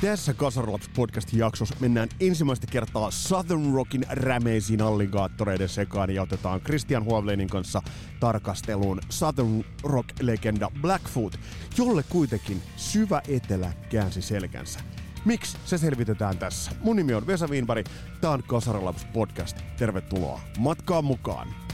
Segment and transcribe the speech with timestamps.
[0.00, 7.04] Tässä Kasarlaps podcast jaksossa mennään ensimmäistä kertaa Southern Rockin rämeisiin alligaattoreiden sekaan ja otetaan Christian
[7.04, 7.82] Huovleinin kanssa
[8.20, 11.40] tarkasteluun Southern Rock-legenda Blackfoot,
[11.78, 14.80] jolle kuitenkin syvä etelä käänsi selkänsä.
[15.24, 15.56] Miksi?
[15.64, 16.70] Se selvitetään tässä.
[16.80, 17.86] Mun nimi on Vesa Wienberg,
[18.20, 19.56] tää on Kasarlaps podcast.
[19.78, 21.67] Tervetuloa matkaan mukaan!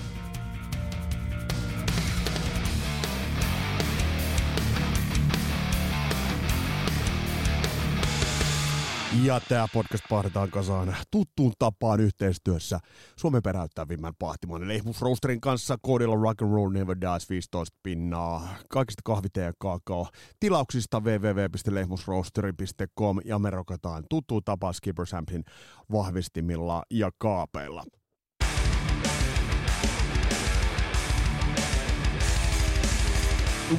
[9.22, 12.78] Ja tämä podcast pahdetaan kasaan tuttuun tapaan yhteistyössä
[13.16, 18.48] Suomen peräyttävimmän pahtimon Lehmus Roasterin kanssa koodilla Rock and Roll Never Dies 15 pinnaa.
[18.68, 20.08] Kaikista kahvite ja kakao.
[20.40, 25.44] Tilauksista www.lehmusroasteri.com ja me rokataan tuttuun tapaan Skipper Sampin
[25.92, 27.84] vahvistimilla ja kaapeilla.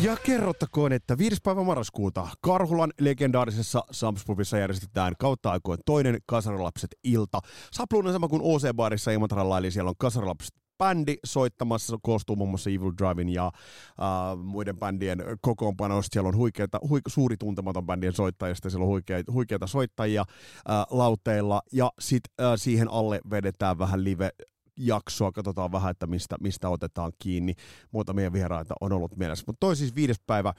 [0.02, 1.38] Ja kerrottakoon, että 5.
[1.44, 7.40] päivä marraskuuta Karhulan legendaarisessa Samspubissa järjestetään kautta aikoin toinen Kasarilapset ilta.
[7.72, 12.92] Sapluuna sama kuin OC-baarissa Imatralla, eli siellä on Kasarilapset bändi soittamassa, koostuu muun muassa Evil
[12.98, 16.14] Drivin ja uh, muiden bändien kokoonpanoista.
[16.14, 21.62] Siellä on huikeita, huike, suuri tuntematon bändien soittajista, siellä on huikeita, huikeita soittajia uh, lauteilla,
[21.72, 24.32] ja sitten uh, siihen alle vedetään vähän live
[24.78, 27.54] jaksoa, katsotaan vähän, että mistä, mistä otetaan kiinni.
[27.92, 29.44] Muutamia vieraita on ollut mielessä.
[29.48, 30.54] Mutta toi siis viides päivä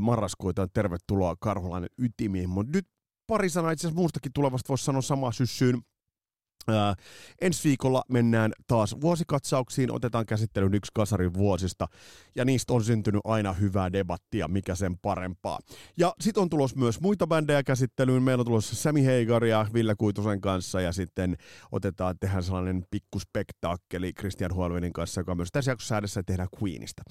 [0.00, 2.50] marraskuuta, tervetuloa Karhulainen ytimiin.
[2.50, 2.86] Mutta nyt
[3.26, 5.82] pari sanaa itse asiassa muustakin tulevasta voisi sanoa samaa syssyyn.
[6.68, 6.94] Ää,
[7.40, 11.86] ensi viikolla mennään taas vuosikatsauksiin, otetaan käsittelyyn yksi kasarin vuosista,
[12.36, 15.58] ja niistä on syntynyt aina hyvää debattia, mikä sen parempaa.
[15.96, 20.40] Ja sitten on tulos myös muita bändejä käsittelyyn, meillä on tulossa Sami Heigaria Ville Kuitusen
[20.40, 21.36] kanssa, ja sitten
[21.72, 27.02] otetaan, tehdään sellainen pikkuspektaakkeli Christian Huolvinin kanssa, joka on myös tässä jaksossa säädessä tehdään Queenista.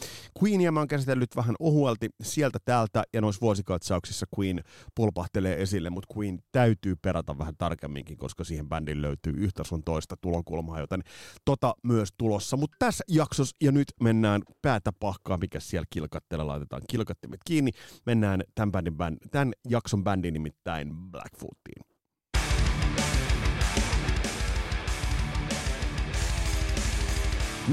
[0.44, 4.64] Queenia mä oon käsitellyt vähän ohuelti sieltä täältä, ja noissa vuosikatsauksissa Queen
[4.96, 10.16] pulpahtelee esille, mutta Queen täytyy perata vähän tarkemminkin, koska siihen bändin löytyy yhtä sun toista
[10.22, 11.04] tulokulmaa, joten
[11.46, 12.58] tota myös tulossa.
[12.58, 17.72] Mutta tässä jaksossa, ja nyt mennään päätä pahkaa, mikä siellä kilkattelee, laitetaan kilkattimet kiinni.
[18.06, 21.97] Mennään tämän, bändin, bänd, tämän jakson bändin nimittäin Blackfootiin.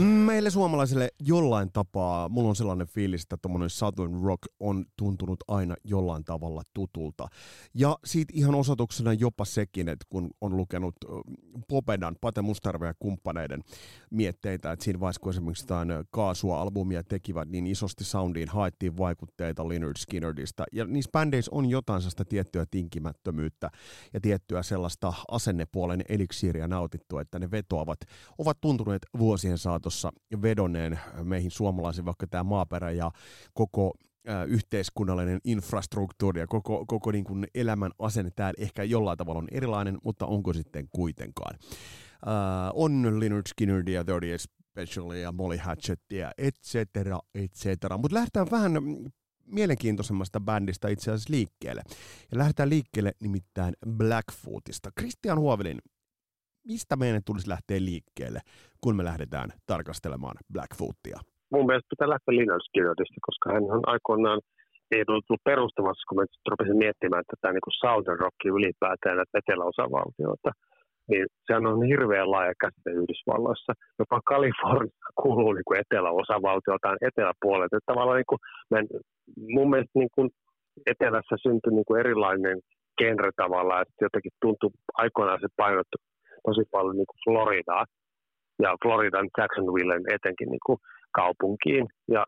[0.03, 5.75] Meille suomalaisille jollain tapaa, mulla on sellainen fiilis, että tuommoinen Southern Rock on tuntunut aina
[5.84, 7.28] jollain tavalla tutulta.
[7.75, 10.94] Ja siitä ihan osoituksena jopa sekin, että kun on lukenut
[11.69, 13.60] Popedan, Pate Mustarve ja kumppaneiden
[14.10, 19.97] mietteitä, että siinä vaiheessa kun esimerkiksi jotain kaasua-albumia tekivät, niin isosti soundiin haettiin vaikutteita Leonard
[19.97, 20.65] Skinnerdista.
[20.72, 23.71] Ja niissä bändeissä on jotain sellaista tiettyä tinkimättömyyttä
[24.15, 27.99] ja tiettyä sellaista asennepuolen eliksiiriä nautittua, että ne vetoavat,
[28.38, 30.12] ovat tuntuneet vuosien saatossa saatossa
[30.43, 33.11] vedonneen meihin suomalaisiin, vaikka tämä maaperä ja
[33.55, 33.95] koko
[34.49, 39.99] yhteiskunnallinen infrastruktuuri ja koko, koko niin kuin elämän asenne täällä ehkä jollain tavalla on erilainen,
[40.05, 41.59] mutta onko sitten kuitenkaan.
[42.27, 47.99] Äh, on Leonard Skinnerdia, 30 Specialia Molly Hatchettia, et cetera, et cetera.
[47.99, 48.72] Mutta lähdetään vähän
[49.47, 51.83] mielenkiintoisemmasta bändistä itse asiassa liikkeelle.
[52.33, 54.91] Ja lähdetään liikkeelle nimittäin Blackfootista.
[55.01, 55.78] Christian Huovelin,
[56.72, 58.41] mistä meidän tulisi lähteä liikkeelle,
[58.80, 61.19] kun me lähdetään tarkastelemaan Blackfootia?
[61.52, 64.41] Mun mielestä pitää lähteä Linus Skirotista, koska hän on aikoinaan
[64.91, 70.50] ei tullut perustamassa, kun mä rupesin miettimään että tämä niin Southern Rock ylipäätään, että eteläosavaltioita,
[71.10, 73.72] niin sehän on hirveän laaja käsite Yhdysvalloissa.
[73.98, 77.66] Jopa Kalifornia kuuluu niin kuin eteläosavaltiotaan eteläpuolelle.
[77.66, 78.78] Että tavallaan niin kuin, mä,
[79.54, 80.28] mun mielestä niin kuin
[80.92, 82.58] etelässä syntyi niin kuin erilainen
[82.98, 84.70] genre tavallaan, että jotenkin tuntui
[85.03, 85.97] aikoinaan se painottu
[86.47, 87.84] tosi paljon niin Floridaa
[88.62, 90.78] ja Floridan Jacksonvillen etenkin niin kuin
[91.21, 91.87] kaupunkiin.
[92.09, 92.25] Ja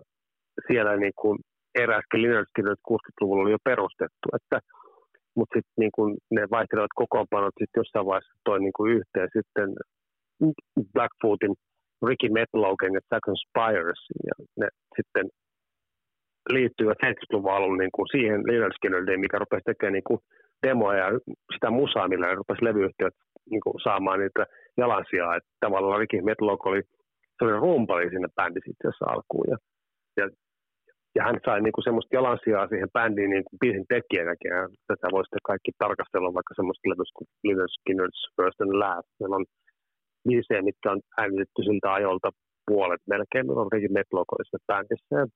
[0.66, 1.38] siellä niin kuin
[1.84, 4.58] eräskin Linnardskin 60-luvulla oli jo perustettu, että
[5.36, 9.68] mutta sitten niin kun ne vaihtelevat kokoonpanot sitten jossain vaiheessa toi niin kuin yhteen sitten
[10.94, 11.54] Blackfootin
[12.06, 15.26] Ricky Metlogan ja Sagan Spires, ja ne sitten
[16.56, 20.20] liittyvät 70-luvun alulla niin kuin siihen Leonard mikä rupesi tekemään niin kuin
[20.66, 21.10] demoja ja
[21.54, 23.14] sitä musaa, millä ne rupesi levyyhtiöt
[23.50, 24.46] niin kuin saamaan niitä
[24.76, 25.36] jalansijaa.
[25.36, 26.82] Että tavallaan Ricky Metlog oli
[27.38, 29.46] sellainen rumpali sinne bändissä itse asiassa alkuun.
[29.52, 29.56] Ja,
[30.18, 30.24] ja,
[31.16, 34.50] ja hän sai niin kuin semmoista jalansijaa siihen bändiin niin kuin biisin tekijänäkin.
[34.56, 39.10] Ja tätä voi sitten kaikki tarkastella vaikka semmoista levystä kuin Little Skinner's First and Last.
[39.20, 39.46] Meillä on
[40.28, 42.30] biisejä, mitkä on äänitetty siltä ajolta
[42.66, 43.50] puolet melkein.
[43.50, 45.16] On Ricky Metlog oli siinä bändissä.
[45.20, 45.26] Ja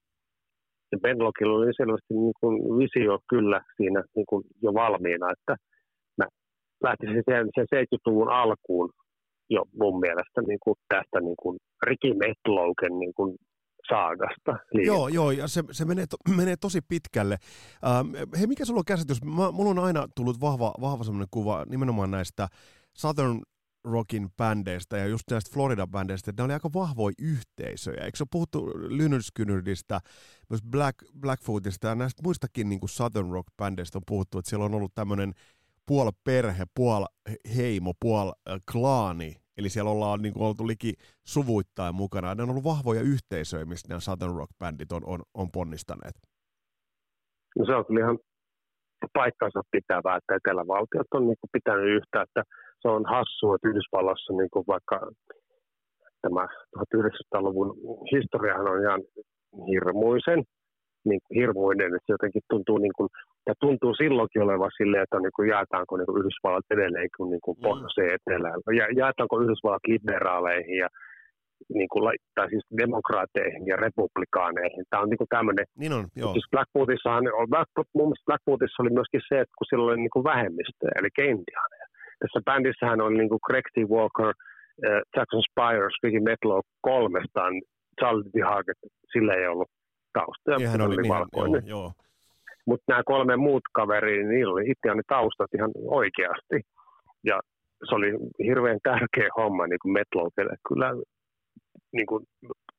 [0.92, 5.54] Ja Benlockilla oli selvästi niin kuin visio kyllä siinä niin kuin jo valmiina, että
[6.82, 8.90] lähtisin sen, sen 70-luvun alkuun
[9.50, 13.36] jo mun mielestä niin kuin tästä niin kuin Ricky Metloken niin kuin
[13.88, 14.52] saagasta.
[14.84, 17.36] Joo, joo, ja se, se menee, to, menee tosi pitkälle.
[17.86, 19.24] Ähm, hei, mikä sulla on käsitys?
[19.24, 22.48] Mä, mulla on aina tullut vahva, vahva semmoinen kuva nimenomaan näistä
[22.96, 23.40] Southern
[23.84, 28.04] rockin bändeistä ja just näistä Florida-bändeistä, että ne oli aika vahvoja yhteisöjä.
[28.04, 29.66] Eikö se ole puhuttu Lynyrd
[30.50, 34.74] myös Black, Blackfootista ja näistä muistakin niin kuin Southern rock-bändeistä on puhuttu, että siellä on
[34.74, 35.32] ollut tämmöinen
[35.90, 37.04] puol perhe, puol
[37.56, 38.30] heimo, puol
[38.72, 40.92] klaani, eli siellä ollaan niin kuin oltu liki
[41.34, 42.34] suvuittain mukana.
[42.34, 46.16] Ne on ollut vahvoja yhteisöjä, mistä nämä Southern rock-bändit on, on, on ponnistaneet.
[47.58, 48.18] No se on kyllä ihan
[49.12, 52.42] paikkansa pitävää, että etelävaltiot on niin kuin pitänyt yhtä, että
[52.82, 54.96] se on hassua, että Yhdysvallassa niin kuin vaikka
[56.22, 56.44] tämä
[56.78, 57.70] 1900-luvun
[58.14, 59.00] historiahan on ihan
[59.70, 60.40] hirmuisen
[61.08, 63.08] niin kuin hirmuinen, että se jotenkin tuntuu, niin kuin,
[63.48, 67.58] ja tuntuu silloinkin olevan silleen, että niin kuin, jaetaanko niin kuin Yhdysvallat edelleen niin kuin
[67.58, 67.62] mm.
[67.66, 70.88] pohjoiseen etelään, ja jaetaanko Yhdysvallat liberaaleihin ja
[71.78, 72.02] niin kuin,
[72.34, 74.84] tai siis demokraateihin ja republikaaneihin.
[74.90, 76.32] Tämä on niin kuin tämmöinen, niin on, joo.
[76.32, 80.28] Siis Blackfootissahan, Black, mun mielestä Blackfootissa oli myöskin se, että kun sillä oli niin kuin
[80.32, 81.86] vähemmistö, eli indiaaneja.
[82.20, 83.76] Tässä bändissähän on niin kuin Greg T.
[83.94, 84.30] Walker,
[84.86, 87.52] äh, Jackson Spires, Ricky Metlow kolmestaan,
[88.00, 88.36] Charlie D.
[89.12, 89.70] Sillä ei ollut
[90.12, 90.56] tausta.
[90.56, 91.62] Niin hän oli, oli valkoinen.
[91.66, 91.92] Joo, joo.
[92.66, 96.60] Mutta nämä kolme muut kaveria, niin niillä oli itseäni taustat ihan oikeasti.
[97.24, 97.40] Ja
[97.88, 98.10] se oli
[98.44, 100.56] hirveän tärkeä homma niin kuin Metlowille.
[100.68, 100.90] Kyllä
[101.92, 102.24] niin kuin,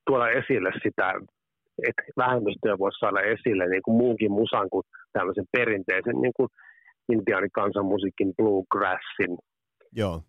[0.07, 1.13] tuoda esille sitä,
[1.87, 6.49] että vähemmistöä voisi saada esille niin kuin muunkin musan kuin tämmöisen perinteisen niin kuin
[7.11, 9.37] intiaanikansanmusiikin bluegrassin.
[9.95, 10.21] Joo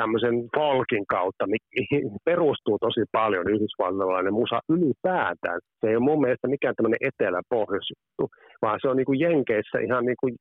[0.00, 5.58] tämmöisen folkin kautta, mihin perustuu tosi paljon yhdysvaltalainen musa ylipäätään.
[5.80, 8.24] Se ei ole mun mielestä mikään tämmöinen etelä-pohjoisjuttu,
[8.62, 10.34] vaan se on niin kuin Jenkeissä ihan niin kuin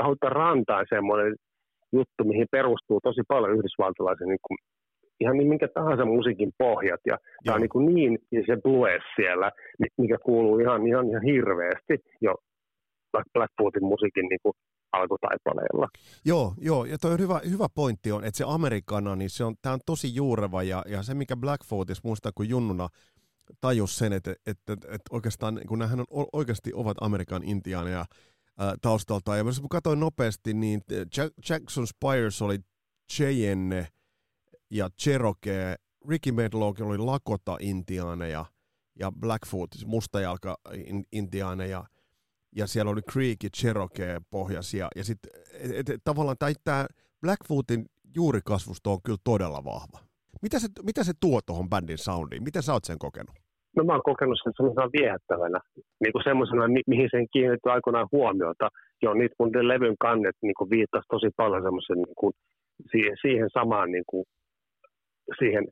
[0.00, 1.34] kautta rantaan semmoinen
[1.92, 4.58] juttu, mihin perustuu tosi paljon yhdysvaltalaisen niin kuin,
[5.20, 7.00] ihan niin minkä tahansa musiikin pohjat.
[7.06, 9.50] Ja tämä on niin, kuin niin ja se blues siellä,
[9.98, 12.34] mikä kuuluu ihan, ihan, ihan hirveästi jo
[13.34, 14.54] Blackfootin musiikin niin kuin
[14.92, 15.88] alkutaipaleella.
[16.24, 19.54] Joo, joo, ja toi on hyvä, hyvä pointti on, että se amerikana, niin se on,
[19.62, 22.88] tämä on tosi juureva, ja, ja se mikä Blackfootis, muistaa kun junnuna
[23.60, 28.04] tajus sen, että, että, että, että oikeastaan, kun nämähän on, oikeasti ovat Amerikan intiaaneja
[28.82, 30.80] taustalta, ja jos katsoin nopeasti, niin
[31.16, 32.58] Jack, Jackson Spires oli
[33.12, 33.88] Cheyenne
[34.70, 35.76] ja Cherokee,
[36.08, 38.44] Ricky Medlock oli Lakota-intiaaneja,
[38.98, 41.84] ja Blackfoot, mustajalka-intiaaneja,
[42.56, 43.00] ja siellä oli
[43.42, 44.88] ja Cherokee pohjaisia.
[44.96, 45.30] Ja sitten
[46.04, 46.86] tavallaan tämä
[47.20, 47.86] Blackfootin
[48.16, 49.98] juurikasvusto on kyllä todella vahva.
[50.42, 52.42] Mitä se, mitä se tuo tuohon bändin soundiin?
[52.42, 53.34] Miten sä oot sen kokenut?
[53.76, 55.58] No mä oon kokenut sen semmoisena viehättävänä,
[56.02, 58.68] niin kuin semmoisena, mi- mihin sen kiinnittyi aikoinaan huomiota.
[59.02, 62.32] Joo, niitä ne levyn kannet niin kuin viittasi tosi paljon semmoisen niin kuin,
[62.90, 64.24] siihen, siihen samaan niin kuin,
[65.38, 65.64] siihen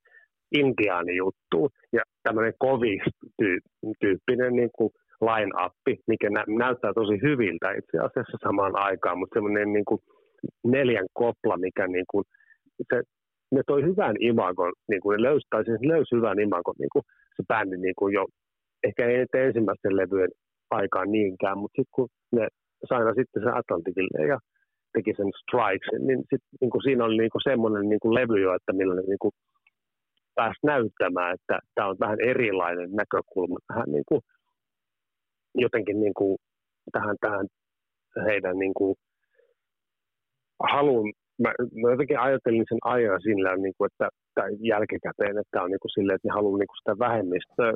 [0.61, 1.70] intiaanijuttuun.
[1.93, 4.90] Ja tämmöinen kovistyyppinen niin kuin,
[5.21, 10.01] line-appi, mikä nä- näyttää tosi hyviltä itse asiassa samaan aikaan, mutta semmoinen niin kuin
[10.65, 12.25] neljän kopla, mikä niin kuin,
[12.95, 13.03] se,
[13.53, 17.03] ne toi hyvän imagon, niin kuin ne löysi, tai siis löysi hyvän imagon niin kuin
[17.37, 18.27] se bändi niin kuin jo,
[18.85, 20.31] ehkä ei ensimmäisten levyjen
[20.71, 22.49] aikaan niinkään, mutta sitten kun ne
[22.89, 24.39] saina sitten sen Atlantikille ja
[24.93, 28.41] teki sen Strikesin, niin, sit, niin kuin siinä oli niin kuin semmoinen niin kuin levy
[28.43, 29.32] jo, että millä ne niin kuin
[30.35, 34.20] pääsi näyttämään, että tämä on vähän erilainen näkökulma tähän niin kuin
[35.56, 36.36] jotenkin niin kuin
[36.93, 37.46] tähän, tähän
[38.27, 38.94] heidän niin kuin
[40.72, 41.51] haluun, mä,
[41.82, 45.94] mä jotenkin ajattelin sen ajan sillä, niin kuin, että tai jälkikäteen, että on niin kuin
[45.96, 47.72] silleen, että ne haluaa niin kuin sitä vähemmistöä.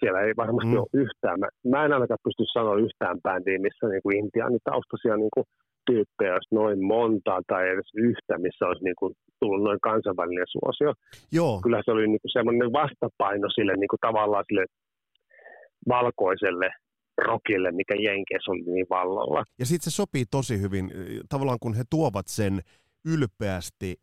[0.00, 0.80] Siellä ei varmasti mm.
[0.82, 1.40] ole yhtään.
[1.40, 5.46] Mä, mä en ainakaan pysty sanoa yhtään bändiä, missä niin kuin intiaanitaustaisia niin kuin
[5.86, 10.90] tyyppejä olisi noin monta tai edes yhtä, missä olisi niin kuin tullut noin kansainvälinen suosio.
[11.32, 11.60] Joo.
[11.64, 14.64] Kyllä se oli niin kuin semmoinen vastapaino sille niin kuin tavallaan sille
[15.88, 16.68] valkoiselle
[17.18, 19.44] rockille, mikä Jenkeissä on niin vallalla.
[19.58, 20.90] Ja sitten se sopii tosi hyvin,
[21.28, 22.60] tavallaan kun he tuovat sen
[23.04, 23.96] ylpeästi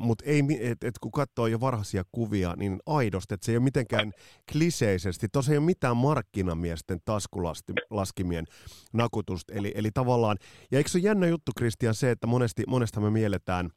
[0.00, 3.64] mutta ei, et, et kun katsoo jo varhaisia kuvia, niin aidosti, että se ei ole
[3.64, 4.12] mitenkään
[4.52, 8.44] kliseisesti, tuossa ei ole mitään markkinamiesten taskulaskimien
[8.92, 10.36] nakutusta, eli, eli tavallaan,
[10.70, 13.70] ja eikö se ole jännä juttu, Kristian, se, että monesti, monesta me mielletään,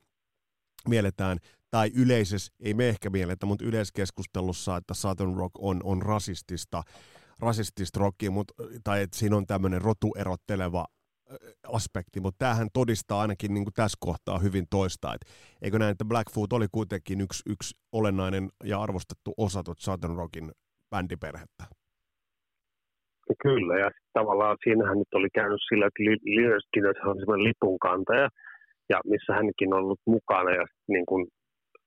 [0.88, 1.38] mielletään
[1.72, 6.84] tai yleisessä, ei me ehkä mielletä, mutta yleiskeskustelussa, että Southern Rock on, on rasistista,
[7.42, 8.54] rasistista rockia, mutta,
[8.84, 10.86] tai että siinä on tämmöinen rotuerotteleva
[11.74, 15.28] aspekti, mutta tämähän todistaa ainakin niin kuin tässä kohtaa hyvin toista, että
[15.62, 20.52] eikö näin, että Blackfoot oli kuitenkin yksi, yksi olennainen ja arvostettu osa tuota Southern Rockin
[20.90, 21.64] bändiperhettä?
[23.42, 28.30] Kyllä, ja tavallaan siinähän nyt oli käynyt sillä, että Lillerskin on semmoinen lipunkantaja,
[28.90, 31.28] ja missä hänkin on ollut mukana, ja niin kuin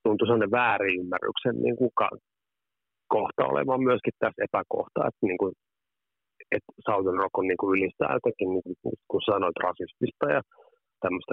[0.03, 1.91] tuntui sellainen väärinymmärryksen niin kuin
[3.17, 5.53] kohta olevan myöskin tässä epäkohta, että, niin kuin,
[6.55, 10.41] että Southern Rock on niin kuin ylistää jotenkin, niin kuin, kun sanoit, rasistista ja
[11.03, 11.33] tämmöistä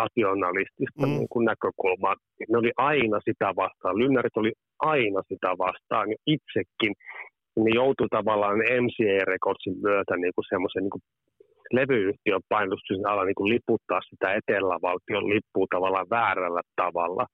[0.00, 1.12] nationalistista mm.
[1.18, 2.14] niin kuin näkökulmaa.
[2.50, 3.98] Ne oli aina sitä vastaan.
[3.98, 4.52] Lynnärit oli
[4.94, 6.06] aina sitä vastaan.
[6.34, 6.92] Itsekin
[7.64, 11.04] ne joutui tavallaan MCA Recordsin myötä niin kuin semmoisen niin kuin
[11.72, 17.24] levyyhtiön painostuksen alla niin kuin liputtaa sitä etelävaltion lippua tavallaan väärällä tavalla.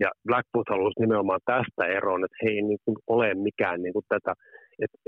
[0.00, 4.04] Ja Blackfoot halusi nimenomaan tästä eroon, että he ei niin kuin ole mikään niin kuin
[4.08, 4.32] tätä,
[4.84, 4.98] että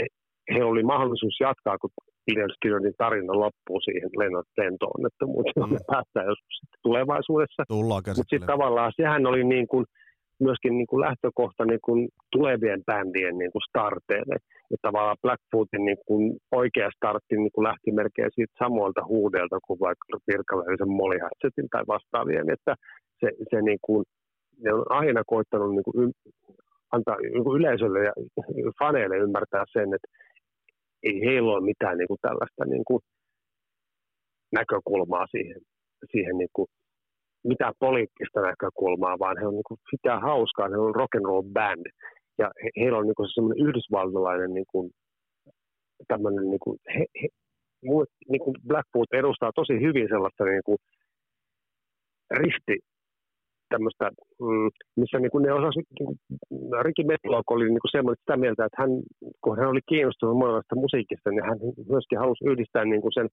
[0.54, 1.90] he oli mahdollisuus jatkaa, kun
[2.26, 4.10] Gideon Skirronin tarina loppuu siihen
[4.60, 5.68] lentoonnettomuuteen.
[5.68, 5.72] Mm.
[5.72, 7.62] Me päästään joskus tulevaisuudessa.
[8.18, 9.84] Mutta sitten tavallaan sehän oli niin kuin,
[10.40, 14.36] myöskin niin kuin lähtökohta niin kuin tulevien bändien niin kuin starteille.
[14.70, 16.22] Ja tavallaan Blackfootin niin kuin
[16.52, 21.84] oikea startti niin kuin lähti melkein siitä samoilta huudelta kuin vaikka virkaväisen Molly Hatchetin tai
[21.94, 22.50] vastaavien.
[22.50, 22.72] Että
[23.20, 24.04] se, se niin kuin,
[24.58, 26.12] ne on aina koittanut niin kuin
[26.92, 28.12] antaa niin kuin yleisölle ja
[28.78, 30.08] faneille ymmärtää sen, että
[31.02, 33.00] ei heillä ole mitään niin kuin tällaista niin kuin
[34.52, 35.60] näkökulmaa siihen,
[36.10, 36.68] siihen niin kuin,
[37.44, 41.42] mitään poliittista näkökulmaa, vaan he on niin kuin, sitä hauskaa, he on rock and roll
[41.42, 41.86] band.
[42.38, 44.90] Ja he, heillä on niin semmoinen yhdysvaltalainen niin kuin,
[46.08, 47.28] tämmöinen, niin kuin, he, he,
[48.28, 50.78] niin kuin Blackfoot edustaa tosi hyvin sellaista niin kuin,
[52.30, 52.78] risti
[53.74, 54.06] tämmöistä,
[54.46, 54.68] mm,
[55.00, 56.12] missä niin kuin ne osasi, niin
[56.86, 58.90] Ricky Metlock oli niin kuin semmoinen sitä mieltä, että hän,
[59.42, 61.58] kun hän oli kiinnostunut monenlaista musiikista, niin hän
[61.94, 63.28] myöskin halusi yhdistää niin kuin sen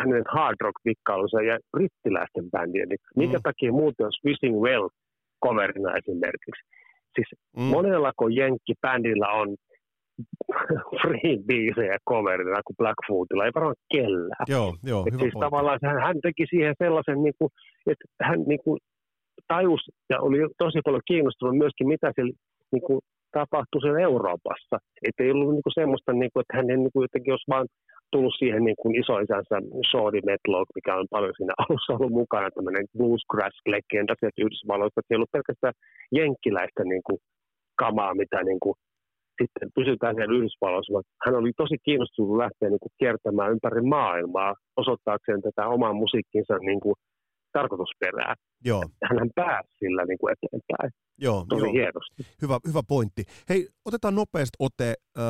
[0.00, 2.88] hänen hard rock vikkailunsa ja brittiläisten bändien.
[2.88, 3.18] Niin mm.
[3.20, 4.88] Minkä takia muuten on Wishing Well
[5.44, 6.62] coverina esimerkiksi?
[7.14, 7.62] Siis mm.
[7.62, 9.48] monellako Jenkki-bändillä on
[11.02, 14.44] free biisejä coverina kuin Blackfootilla, ei varmaan kellään.
[14.48, 17.50] Joo, joo, hyvä siis tavallaan hän, hän teki siihen sellaisen, niin kuin,
[17.86, 18.78] että hän niin kuin,
[19.48, 22.34] tajus ja oli tosi paljon kiinnostunut myöskin, mitä siellä
[22.72, 23.00] niin kuin,
[23.32, 24.76] tapahtui siellä Euroopassa.
[25.06, 27.66] Että ei ollut niin kuin semmoista, niin kuin, että hän niin kuin, jotenkin olisi vaan
[28.12, 29.56] tullut siihen niin kuin isoisänsä
[29.90, 35.00] Shorty Metlock, mikä on paljon siinä alussa ollut mukana, tämmöinen bluesgrass-legenda sieltä Yhdysvalloista.
[35.00, 35.74] Että ei ollut pelkästään
[36.18, 37.18] jenkkiläistä niin kuin,
[37.82, 38.74] kamaa, mitä niin kuin,
[39.40, 41.00] sitten pysytään siellä Yhdysvalloissa.
[41.24, 46.80] Hän oli tosi kiinnostunut lähteä niin kuin, kiertämään ympäri maailmaa osoittaakseen tätä omaa musiikkinsa niin
[46.84, 46.96] kuin,
[47.52, 48.34] tarkoitusperää.
[48.64, 48.84] Joo.
[49.04, 50.90] Hän pääsi sillä niin kuin eteenpäin.
[51.18, 51.72] Joo, Tosi joo.
[51.72, 52.26] hienosti.
[52.42, 53.24] Hyvä, hyvä pointti.
[53.48, 55.24] Hei, otetaan nopeasti ote äh,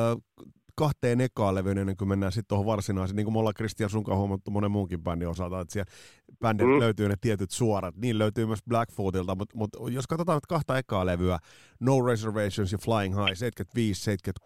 [0.75, 3.15] kahteen ekaan levyyn ennen kuin mennään sitten tuohon varsinaiseen.
[3.15, 5.91] Niin kuin me ollaan Kristian sunkaan huomattu monen muunkin bändin osalta, että siellä
[6.39, 6.79] bändit mm.
[6.79, 7.95] löytyy ne tietyt suorat.
[7.95, 11.37] Niin löytyy myös Blackfootilta, mutta, mutta jos katsotaan nyt kahta ekaa levyä,
[11.79, 13.37] No Reservations ja Flying High,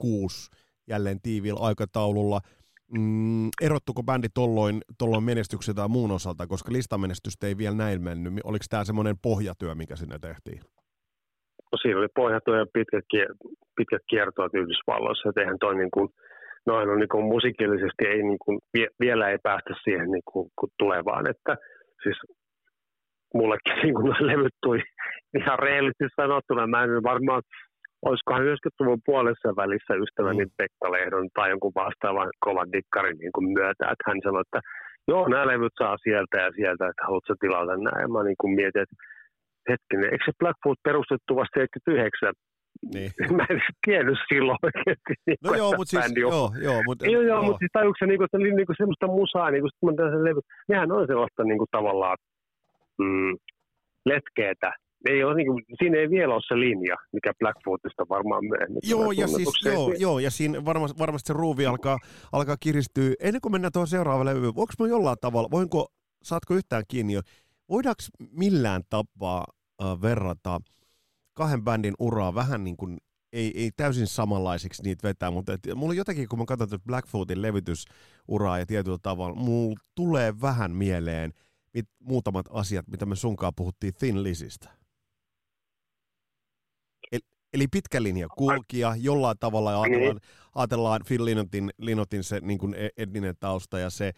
[0.03, 0.57] 75-76,
[0.88, 2.41] jälleen tiiviillä aikataululla–
[2.91, 8.34] Mm, erottuko bändi tolloin, tolloin menestyksen tai muun osalta, koska listamenestystä ei vielä näin mennyt?
[8.44, 10.62] Oliko tämä semmoinen pohjatyö, mikä sinne tehtiin?
[11.72, 13.06] No, siinä oli pohjatyö ja pitkät,
[13.77, 16.10] pitkät kiertoat Yhdysvalloissa, että eihän toi niin kuin,
[16.65, 18.60] noin on niin kuin musiikillisesti ei niin kuin,
[19.00, 21.58] vielä ei päästä siihen niin kuin, kuin tulevaan, että
[22.03, 22.17] siis
[23.34, 24.82] mullekin niin kuin levyt tuli
[25.39, 27.41] ihan reellisesti sanottuna, mä en varmaan
[28.06, 30.51] olisikohan 90-luvun puolessa välissä ystäväni mm.
[30.58, 34.60] Pekka Lehdon tai jonkun vastaavan kovan dikkarin niin kuin myötä, että hän sanoi, että
[35.08, 38.01] joo, nämä levyt saa sieltä ja sieltä, että haluatko tilata nämä.
[38.01, 38.98] Ja mä niin kuin mietin, että
[39.70, 42.34] hetkinen, eikö se Blackfoot perustettu vasta 79?
[42.94, 43.12] Niin.
[43.38, 45.13] mä en tiennyt silloin oikeasti.
[45.27, 47.06] Niin no joo, mutta siis, joo, joo, mutta...
[47.13, 49.63] Joo, joo, mutta siis tajuuko se, niin kuin, että oli niin kuin semmoista musaa, niin
[49.63, 52.18] kuin, kun mä levy, nehän on sellaista niin kuin, tavallaan
[53.04, 53.34] mm,
[54.06, 54.70] letkeetä,
[55.06, 58.80] ei ole, niin kuin, siinä ei vielä ole se linja, mikä Blackfootista varmaan myöhemmin.
[58.84, 61.98] Joo, ja, siis, joo, joo, ja siinä varmasti, varmasti se ruuvi alkaa,
[62.32, 63.13] alkaa kiristyä.
[63.20, 65.88] Ennen kuin mennään tuohon seuraavalle levyyn, mä jollain tavalla, voinko,
[66.24, 67.22] saatko yhtään kiinni jo,
[67.70, 69.46] voidaanko millään tapaa
[69.84, 70.60] äh, verrata
[71.34, 72.98] kahden bändin uraa vähän niin kuin
[73.34, 78.60] ei, ei täysin samanlaisiksi niitä vetää, mutta et, mulla jotenkin, kun mä katson Blackfootin levytysuraa
[78.60, 81.34] ja tietyllä tavalla, mulla tulee vähän mieleen
[81.74, 84.70] mit, muutamat asiat, mitä me sunkaan puhuttiin Thin Lizistä.
[87.54, 89.82] Eli pitkä linja kulkija, jollain tavalla niin.
[89.82, 90.20] ajatellaan,
[90.56, 94.12] ajatellaan Phil Linotin, Linotin se niin kuin e-, etninen tausta ja se,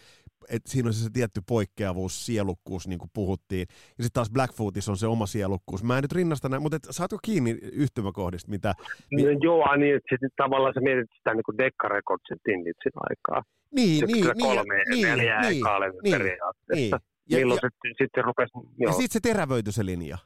[0.50, 3.66] että siinä on se, se tietty poikkeavuus, sielukkuus, niin kuin puhuttiin.
[3.98, 5.84] Ja sitten taas Blackfootis on se oma sielukkuus.
[5.84, 8.52] Mä en nyt rinnasta näin, mutta et, saatko kiinni yhtymäkohdista?
[8.52, 12.38] Mitä, no, mi- joo, niin, että sitten tavallaan sä mietit sitä niin kuin Decca Recordsin
[12.44, 13.44] Tinditsin aikaa.
[13.76, 15.64] Niin, niin, niin, kolme, niin, neljä niin,
[16.04, 16.76] niin, periaatteessa.
[16.76, 16.90] Niin.
[16.92, 18.52] Ja, ja, Milloin ja, se sitten rupesi...
[18.80, 20.18] Ja sitten se terävöity se linja.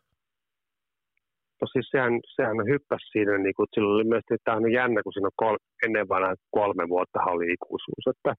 [1.74, 5.14] Siis sehän, sehän hyppäsi siinä, niin kuin, sillä oli myös, että tämä on jännä, kun
[5.14, 8.32] siinä on kol, ennen vanha kolme vuotta oli ikuisuus, että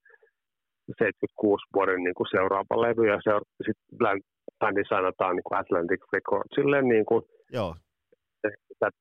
[0.86, 4.20] 76 vuoden niin kuin seuraava levy ja seura- sitten
[4.60, 7.22] bändi sanotaan niin kuin Atlantic Recordsille niin kuin,
[7.52, 7.76] Joo.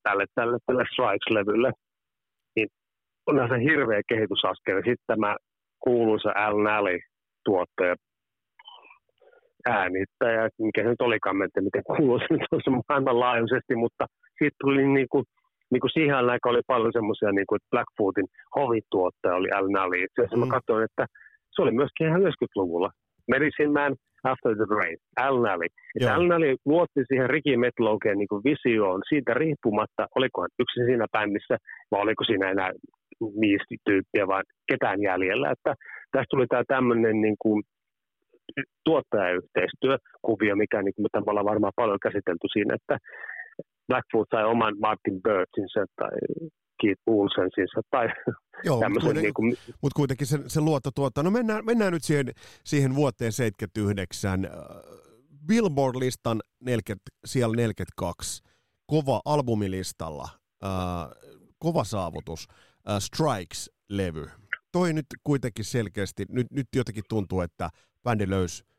[0.03, 1.71] tälle, tälle, tälle Strikes-levylle.
[2.55, 2.67] Niin
[3.27, 4.77] onhan se hirveä kehitysaskel.
[4.77, 5.35] Sitten tämä
[5.83, 6.99] kuuluisa Al Nally
[7.45, 7.95] tuottaja
[9.65, 14.05] äänittäjä, mikä se nyt olikaan, että miten kuuluu se nyt maailmanlaajuisesti, mutta
[14.37, 15.23] siitä tuli niin kuin,
[15.71, 19.97] niin kuin siihen aikaan oli paljon semmoisia, niin kuin, että Blackfootin hovituottaja oli Al Nally.
[20.03, 20.45] Itse asiassa mm.
[20.45, 21.05] mä katsoin, että
[21.53, 22.89] se oli myöskin ihan 90-luvulla.
[23.31, 25.67] Medicine Man, After the Rain, Al Nally.
[26.15, 31.57] Al Nally luotti siihen Ricky Metlogeen niin visioon siitä riippumatta, olikohan yksin siinä bändissä,
[31.91, 32.71] vai oliko siinä enää
[33.41, 34.41] viisi tyyppiä, vai
[34.71, 35.51] ketään jäljellä.
[35.51, 35.73] Että
[36.11, 37.63] tästä tuli tämä tämmöinen niin kuin
[38.85, 42.97] tuottajayhteistyökuvio, mikä niin kuin me ollaan varmaan paljon käsitelty siinä, että
[43.87, 46.17] Blackfoot sai oman Martin Birchinsa tai
[46.81, 48.07] Keith Poulsensinsa tai
[48.63, 49.09] Joo, tämmöisen.
[49.09, 49.57] Mutta niin kuin...
[49.81, 51.23] mut kuitenkin se, se luotto tuottaa.
[51.23, 52.25] No mennään, mennään nyt siihen,
[52.63, 54.45] siihen vuoteen 79.
[54.45, 54.51] Äh,
[55.47, 58.43] Billboard-listan 40, siellä 42,
[58.85, 60.29] kova albumilistalla,
[60.63, 60.69] äh,
[61.59, 62.47] kova saavutus,
[62.89, 64.42] äh, Strikes-levy.
[64.73, 67.69] Toi nyt kuitenkin selkeästi, nyt, nyt jotenkin tuntuu, että
[68.03, 68.73] bändi löysi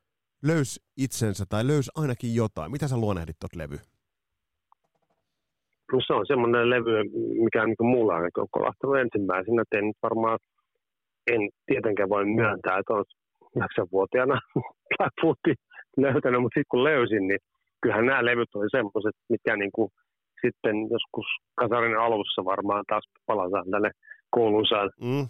[0.51, 2.73] löys itsensä tai löysi ainakin jotain.
[2.73, 3.79] Mitä sä luonnehdit tuot levy?
[5.93, 6.95] No se on semmoinen levy,
[7.45, 9.63] mikä on niin mulla ainakin on kolahtanut ensimmäisenä.
[9.73, 10.39] En varmaan,
[11.33, 13.05] en tietenkään voi myöntää, että olen
[13.57, 14.41] yhdeksänvuotiaana
[14.91, 15.59] Blackfootin
[15.97, 17.41] löytänyt, mutta sitten kun löysin, niin
[17.81, 19.91] kyllähän nämä levyt oli semmoiset, mitkä niin kuin
[20.43, 23.91] sitten joskus kasarin alussa varmaan taas palataan tänne
[24.31, 25.27] koulunsaan mm.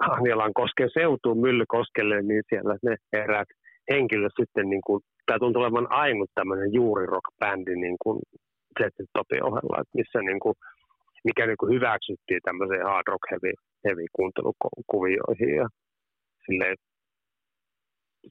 [0.00, 3.48] Ahnialan koskeen seutuun Myllykoskelle, niin siellä ne eräät
[3.90, 8.18] henkilöt sitten, niin kuin, tämä tuntuu olevan ainut tämmöinen juurirock-bändi niin kuin
[9.12, 10.54] Topin ohella, että missä niin kuin,
[11.24, 13.52] mikä niin kuin hyväksyttiin tämmöiseen hard rock heavy,
[13.84, 15.66] heavy kuuntelukuvioihin ja
[16.46, 16.76] silleen,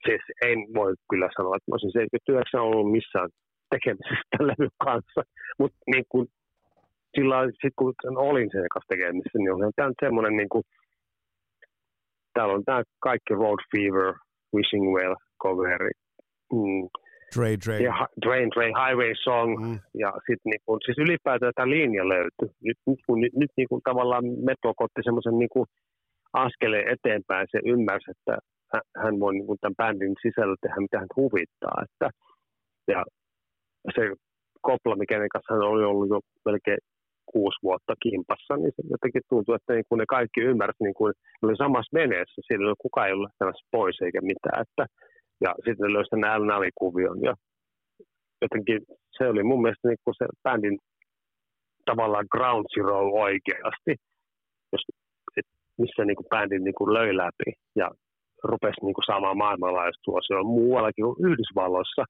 [0.06, 3.30] siis en voi kyllä sanoa, että mä olisin 79 ollut missään
[3.74, 5.22] tekemisissä levyn kanssa,
[5.60, 6.28] mutta niin kuin,
[7.16, 7.94] sillä sit kun
[8.30, 10.64] olin sen kanssa tekemisissä, niin oli tämä semmoinen niin kuin,
[12.40, 14.10] täällä on tämä kaikki Road Fever,
[14.56, 15.94] Wishing Well, coveri,
[16.54, 16.84] mm,
[17.36, 17.78] Dre, Dre.
[17.90, 19.50] Ja Dre, Dre, Highway Song.
[19.66, 19.80] Mm.
[20.04, 22.50] Ja sitten niinku, siis ylipäätään tämä linja löytyi.
[22.68, 25.66] Nyt, nyt, nyt, nyt niinku tavallaan Meto otti semmoisen niinku
[26.34, 27.48] askeleen eteenpäin.
[27.52, 28.36] Se ymmärsi, että
[29.04, 31.78] hän voi niinku tämän bändin sisällä tehdä mitä hän huvittaa.
[31.86, 32.08] Että,
[32.94, 33.04] ja
[33.96, 34.02] se
[34.62, 36.82] kopla, mikä kanssa hän oli ollut jo melkein
[37.34, 41.14] kuusi vuotta kimpassa, niin se jotenkin tuntuu, että niin kuin ne kaikki ymmärsivät, niin kuin
[41.42, 43.32] ne oli samassa veneessä, siellä ei kukaan ei ollut
[43.72, 44.86] pois eikä mitään, että,
[45.46, 47.34] ja sitten ne löysi tämän L-navikuvion, ja
[48.42, 48.80] jotenkin
[49.18, 50.78] se oli mun mielestä niin kuin se bändin
[51.86, 53.94] tavallaan ground zero oikeasti,
[54.72, 54.84] jos,
[55.38, 57.88] et, missä niin kuin bändin niin kuin löi läpi, ja
[58.44, 59.38] rupesi niin kuin saamaan
[60.40, 62.04] on muuallakin kuin Yhdysvalloissa,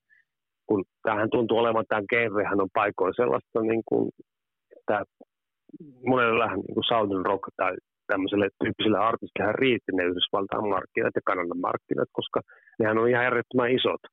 [0.67, 4.09] kun tämähän tuntuu olevan, tämän genrehän on paikoin sellaista niin kuin
[4.89, 5.23] että
[6.11, 7.73] monelle vähän niin kuin Southern Rock tai
[8.11, 12.39] tämmöiselle tyyppiselle artistille riitti ne Yhdysvaltain markkinat ja Kanadan markkinat, koska
[12.79, 14.03] nehän on ihan järjettömän isot.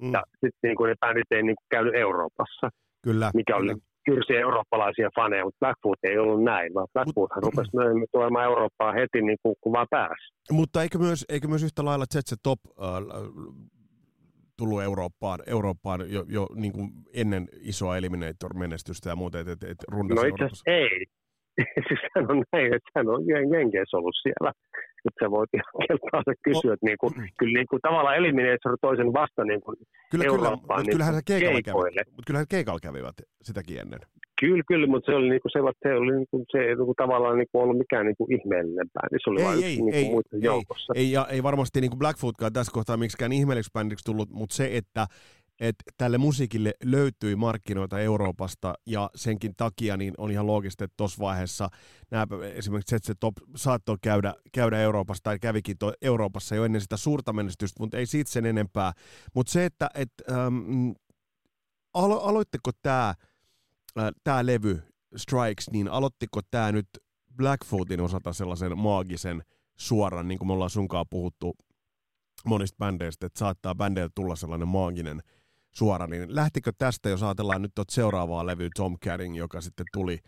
[0.00, 0.12] Mm.
[0.14, 2.66] Ja sitten niin ne bändit ei niin kuin käynyt Euroopassa,
[3.06, 3.72] kyllä, mikä kyllä.
[3.72, 8.94] oli kyrsi eurooppalaisia faneja, mutta Blackfoot ei ollut näin, vaan Blackfoothan rupesi myöhemmin tulemaan Eurooppaan
[8.94, 10.24] heti niin kuin, kun vaan pääsi.
[10.52, 12.86] Mutta eikö myös, eikö myös yhtä lailla ZZ Top äh,
[14.58, 19.78] tullut Eurooppaan, Eurooppaan jo, jo niin kuin ennen isoa Eliminator-menestystä ja muuta, että et, et
[19.90, 21.06] No itse asiassa ei.
[21.88, 24.52] siis sehän on näin, että hän on Jenkeissä ollut siellä.
[25.06, 29.12] Että sä voit ihan kysyä, no, että niin kuin, kyllä niin kuin, tavallaan Eliminator toisen
[29.12, 29.76] vasta niin kuin
[30.10, 34.00] kyllä, Eurooppaan kyllä, niin kyllähän se keikalla kävi, mutta kyllähän keikalla kävivät sitäkin ennen.
[34.42, 37.58] Kyllä, kyllä, mutta se oli, niinku, se, se oli niinku, se ei niinku, tavallaan niinku,
[37.60, 39.16] ollut mikään niinku, ihmeellinen bändi.
[39.24, 40.92] Se oli ei, vain ei, niinku, ei, muiden ei, joukossa.
[40.96, 45.06] Ei, ja ei varmasti niinku Blackfootkaan tässä kohtaa miksikään ihmeelliseksi bändiksi tullut, mutta se, että
[45.60, 51.24] et tälle musiikille löytyi markkinoita Euroopasta ja senkin takia niin on ihan loogista, että tuossa
[51.24, 51.68] vaiheessa
[52.10, 56.96] nämä, esimerkiksi se Top saattoi käydä, käydä Euroopassa tai kävikin to, Euroopassa jo ennen sitä
[56.96, 58.92] suurta menestystä, mutta ei siitä sen enempää.
[59.34, 60.90] Mutta se, että et, ähm,
[61.94, 63.14] alo, aloitteko tämä
[64.24, 64.82] tämä levy
[65.16, 66.88] Strikes, niin aloittiko tämä nyt
[67.36, 69.42] Blackfootin osalta sellaisen maagisen
[69.78, 71.56] suoran, niin kuin me ollaan sunkaan puhuttu
[72.46, 75.22] monista bändeistä, että saattaa bändeiltä tulla sellainen maaginen
[75.74, 80.18] suora, niin lähtikö tästä, jos ajatellaan nyt tuota seuraavaa levyä Tom Caring, joka sitten tuli,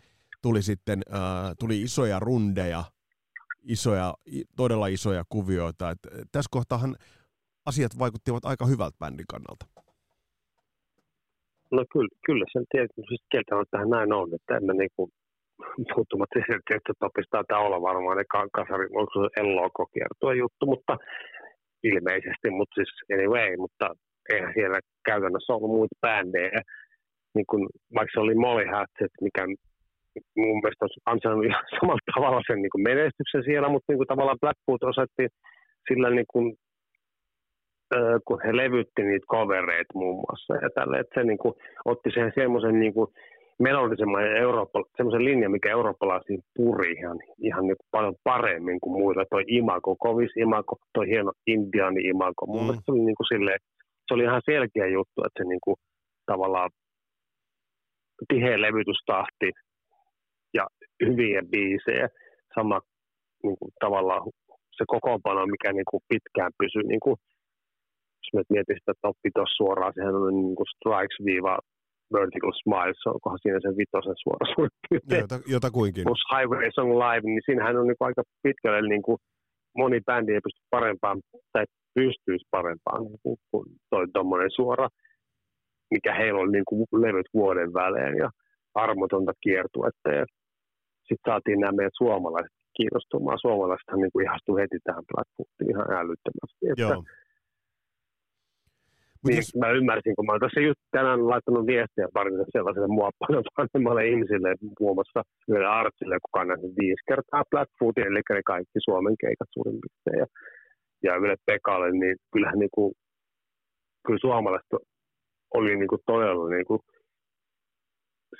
[0.42, 1.20] tuli sitten, äh,
[1.58, 2.84] tuli isoja rundeja,
[3.62, 4.14] isoja,
[4.56, 6.96] todella isoja kuvioita, että tässä kohtaahan
[7.66, 9.66] asiat vaikuttivat aika hyvältä bändin kannalta.
[11.72, 15.10] No kyllä, kyllä sen tietysti kieltämättä näin on, että emme niin kuin
[15.94, 20.96] puuttumatta siihen, että topista tämä olla varmaan ne kasari, onko se Elloko kiertua juttu, mutta
[21.82, 23.86] ilmeisesti, mutta siis anyway, mutta
[24.32, 26.60] eihän siellä käytännössä ollut muita bändejä.
[27.34, 29.42] Niin kun, vaikka se oli Molly Hatchet, mikä
[30.36, 34.12] mun mielestä olisi ansainnut ihan samalla tavalla sen niin kuin menestyksen siellä, mutta niin kuin
[34.12, 35.24] tavallaan Blackwood osoitti
[35.88, 36.46] sillä niin kuin,
[38.24, 41.54] kun he levytti niitä covereita muun muassa ja tälle, että se niin kuin,
[41.84, 43.08] otti sen semmoisen niin kuin,
[43.58, 49.24] melodisemman ja Eurooppa, semmoisen linjan, mikä eurooppalaisiin puri ihan, ihan niin paljon paremmin kuin muilla.
[49.30, 52.46] Toi imago, kovis imago, toi hieno indiani imago.
[52.46, 52.62] Mun mm.
[52.62, 53.58] mielestä se oli, niin kuin silleen,
[54.06, 55.76] se oli ihan selkeä juttu, että se niin kuin,
[56.26, 56.70] tavallaan
[58.28, 59.50] tiheä levytystahti
[60.54, 60.66] ja
[61.06, 62.08] hyviä biisejä,
[62.54, 62.80] sama
[63.42, 64.22] niin kuin, tavallaan
[64.76, 67.16] se kokoonpano, mikä niin kuin, pitkään pysyy, niin kuin,
[68.34, 69.92] me mietin sitä toppi tuossa suoraan,
[70.28, 71.54] on niin kuin strikes-viiva
[72.12, 74.44] Vertical Smiles, onkohan siinä se vitosen suora
[75.20, 76.04] jota, jota kuinkin.
[76.04, 79.18] Plus Highway Song Live, niin siinähän on niin kuin aika pitkälle niin kuin
[79.80, 81.20] moni bändi ei pysty parempaan,
[81.52, 84.88] tai pystyisi parempaan niin kuin, kuin toi tuommoinen suora,
[85.90, 88.30] mikä heillä on niin kuin levyt vuoden välein ja
[88.74, 90.08] armotonta kiertuetta.
[90.18, 90.24] Ja
[91.06, 93.38] sitten saatiin nämä meidän suomalaiset kiinnostumaan.
[93.40, 96.64] Suomalaisethan niin kuin ihastui heti tähän Blackfootiin ihan älyttömästi.
[96.70, 97.02] Että Joo
[99.28, 103.44] niin, mä ymmärsin, kun mä olen tässä just tänään laittanut viestiä parille sellaiselle mua paljon
[103.58, 104.48] vanhemmalle ihmisille,
[104.80, 109.78] muun muassa yhdelle Artsille, joka on viisi kertaa Blackfoot, eli ne kaikki Suomen keikat suurin
[109.82, 110.18] piirtein.
[110.22, 110.26] Ja,
[111.06, 112.92] ja Yle Pekalle, niin kyllähän niin kuin,
[114.06, 114.72] kyllä suomalaiset
[115.58, 116.80] oli niin kuin todella niin kuin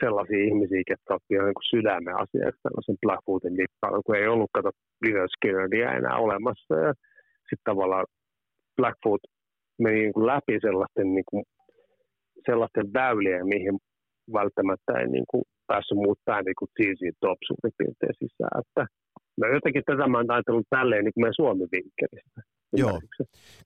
[0.00, 4.70] sellaisia ihmisiä, jotka otti niin kuin sydämen asiaksi tällaisen Blackfootin liikkaan, kun ei ollut kato
[5.02, 6.74] Lynyrd Skinneria enää olemassa.
[6.86, 6.92] Ja
[7.48, 8.06] sitten tavallaan
[8.76, 9.20] Blackfoot
[9.78, 11.44] meni niin kuin läpi sellaisten, niin kuin,
[12.46, 13.78] sellaisten väylien, mihin
[14.32, 18.60] välttämättä ei niin kuin päässyt muut bändit kuin TC Top suurin piirtein sisään.
[18.60, 18.86] Että
[19.40, 22.40] mä jotenkin tätä mä oon ajatellut tälleen niin kuin meidän Suomi-vinkkelistä.
[22.76, 23.00] Joo,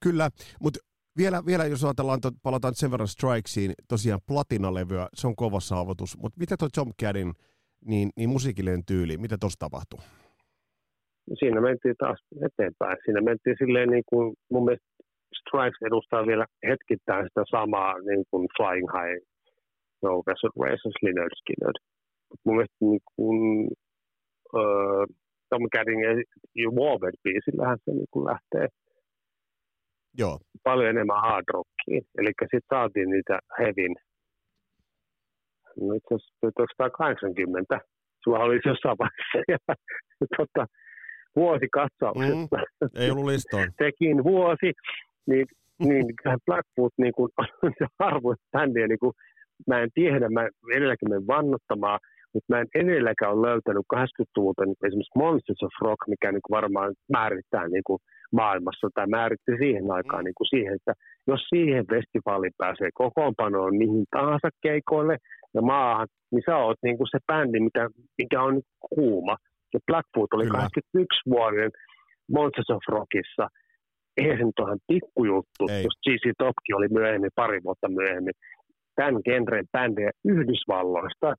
[0.05, 0.31] kyllä,
[0.63, 0.79] mutta
[1.17, 6.39] vielä, vielä jos ajatellaan, palataan sen verran Strikesiin, tosiaan platinalevyä, se on kova saavutus, mutta
[6.41, 7.33] mitä tuo Tom Cadin
[7.85, 10.01] niin, niin musiikillinen tyyli, mitä tuossa tapahtuu?
[11.39, 12.97] Siinä mentiin taas eteenpäin.
[13.05, 14.87] Siinä mentiin silleen niin kuin mun mielestä
[15.41, 19.19] Strikes edustaa vielä hetkittäin sitä samaa niin kuin Flying High,
[20.03, 21.79] No Reservations, Lynyrd Skynyrd.
[22.45, 23.39] Mun mielestä niin kuin,
[24.59, 25.05] uh,
[25.51, 25.63] Tom
[26.63, 28.69] ja Warbeard-biisillähän se niin kuin lähtee
[30.19, 30.39] Joo.
[30.65, 32.03] paljon enemmän hard rockiin.
[32.19, 33.95] Eli sitten saatiin niitä Hevin,
[35.81, 37.79] no itse asiassa 1980,
[38.25, 39.59] sulla oli jossain vaiheessa ja,
[40.37, 40.67] tota,
[41.37, 42.57] vuosikatsauksesta.
[42.57, 43.69] Mm, ei ollut listoon.
[43.79, 44.73] Tekin vuosi
[45.29, 45.47] niin,
[45.79, 46.07] niin
[46.47, 47.31] Blackfoot niin kuin,
[47.63, 47.87] on se
[48.53, 49.13] bändiä, niin kuin,
[49.67, 52.01] mä en tiedä, mä edelläkin menen vannottamaan,
[52.35, 56.95] mutta mä en edelläkään ole löytänyt 80-luvulta niin esimerkiksi Monsters of Rock, mikä niin varmaan
[57.13, 57.99] määrittää niin kuin
[58.33, 60.93] maailmassa tai määritti siihen aikaan niin kuin siihen, että
[61.27, 65.17] jos siihen festivaaliin pääsee kokoonpanoon mihin tahansa keikoille
[65.55, 67.89] ja maahan, niin sä oot niin kuin se bändi, mikä,
[68.19, 69.37] mikä on kuuma.
[69.75, 70.59] Ja Blackfoot oli Kyllä.
[70.59, 71.71] 81 vuoden
[72.33, 73.49] Monsters of Rockissa–
[74.19, 75.83] eihän se nyt ole pikkujuttu, Ei.
[75.87, 78.35] jos GC Topki oli myöhemmin, pari vuotta myöhemmin,
[78.97, 81.35] tämän genren bändejä Yhdysvalloista,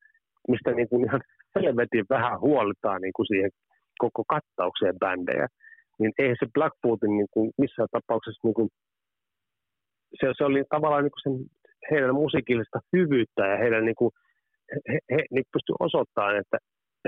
[0.47, 1.21] mistä niin kuin ihan
[1.55, 3.51] helvetin vähän huolitaan niin kuin siihen
[3.99, 5.47] koko kattaukseen bändejä,
[5.99, 8.69] niin ei se Blackfootin niin kuin missään tapauksessa, niin kuin,
[10.19, 11.45] se, se oli tavallaan niin kuin sen,
[11.91, 14.11] heidän musiikillista hyvyyttä ja heidän niin kuin,
[14.71, 16.57] he, he, he niin pystyivät osoittamaan, että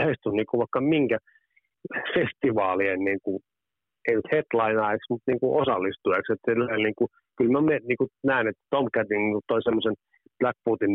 [0.04, 1.18] heistä on niin kuin vaikka minkä
[2.16, 3.40] festivaalien niin kuin
[4.08, 6.34] ei nyt headlineaiksi, mutta niin kuin osallistujaksi.
[6.34, 6.52] Että
[6.86, 9.96] niin kuin, kyllä mä niin kuin näen, että Tomcat niin toi semmoisen
[10.40, 10.94] Blackfootin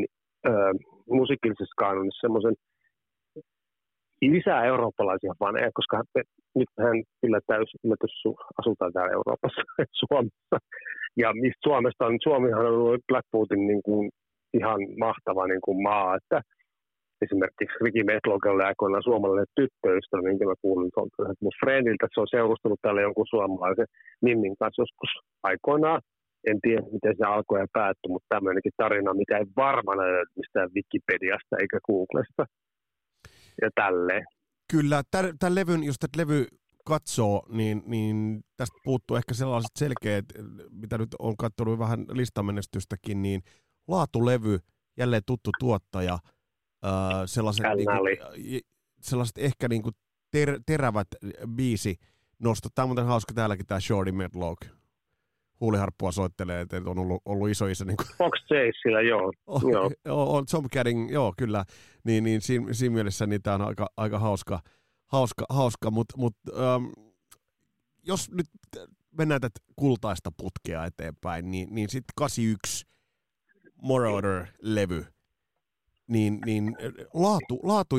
[0.48, 0.72] äh,
[1.18, 2.54] musiikillisessa kanonissa semmoisen
[4.22, 6.02] lisää eurooppalaisia faneja, koska
[6.54, 7.70] nyt hän kyllä täys
[8.58, 9.62] asutaan täällä Euroopassa,
[10.00, 10.56] Suomessa.
[11.16, 14.10] Ja mistä Suomesta on, Suomihan on ollut Blackfootin niin kuin
[14.54, 16.40] ihan mahtava niin kuin maa, että
[17.24, 22.80] esimerkiksi Ricky Metlogelle aikoinaan suomalainen tyttöystävä, minkä mä kuulin tuolta mun friendiltä, se on seurustunut
[22.82, 23.88] täällä jonkun suomalaisen
[24.26, 26.00] Mimmin kanssa joskus aikoinaan.
[26.50, 30.70] En tiedä, miten se alkoi ja päättyi, mutta tämmöinenkin tarina, mikä ei varmana löydy mistään
[30.74, 32.44] Wikipediasta eikä Googlesta.
[33.62, 34.24] Ja tälleen.
[34.72, 36.46] Kyllä, tämän levyn, jos tätä levy
[36.84, 40.24] katsoo, niin, niin tästä puuttuu ehkä sellaiset selkeät,
[40.70, 43.40] mitä nyt on katsonut vähän listamenestystäkin, niin
[43.88, 44.58] laatulevy,
[44.98, 46.18] jälleen tuttu tuottaja–
[47.26, 48.60] sellaiset, niin kuin,
[49.00, 49.94] sellaiset ehkä niin kuin
[50.30, 51.08] ter, terävät
[51.56, 51.96] biisi
[52.38, 52.74] nostot.
[52.74, 54.66] Tämä on muuten hauska täälläkin tämä Shorty Medlock.
[55.60, 57.84] huuliharppua soittelee, että on ollut, ollut iso isä.
[57.84, 59.32] Niin kuin, Fox Chasella, joo.
[59.46, 59.62] oh,
[60.04, 60.36] joo.
[60.36, 61.64] On Tom Cadding, joo kyllä,
[62.04, 64.60] niin, niin siinä, siinä mielessä niitä on aika, aika hauska,
[65.06, 66.84] hauska, hauska mutta mut, ähm,
[68.06, 68.46] jos nyt
[69.18, 72.86] mennään tätä kultaista putkea eteenpäin, niin, niin sitten 81
[73.82, 75.04] Moroder-levy,
[76.08, 76.76] niin, niin
[77.14, 77.96] laatu, laatu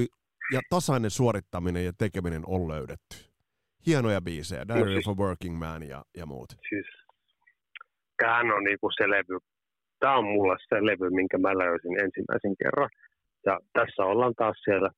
[0.54, 3.17] ja tasainen suorittaminen ja tekeminen on löydetty.
[3.88, 6.50] Hienoja biisejä, Diary no, siis, of a Working Man ja, ja muut.
[6.70, 6.86] Siis,
[8.17, 9.38] tämähän on niinku se levy,
[10.00, 12.89] tämä on mulla se levy, minkä mä löysin ensimmäisen kerran.
[13.46, 14.89] Ja tässä ollaan taas siellä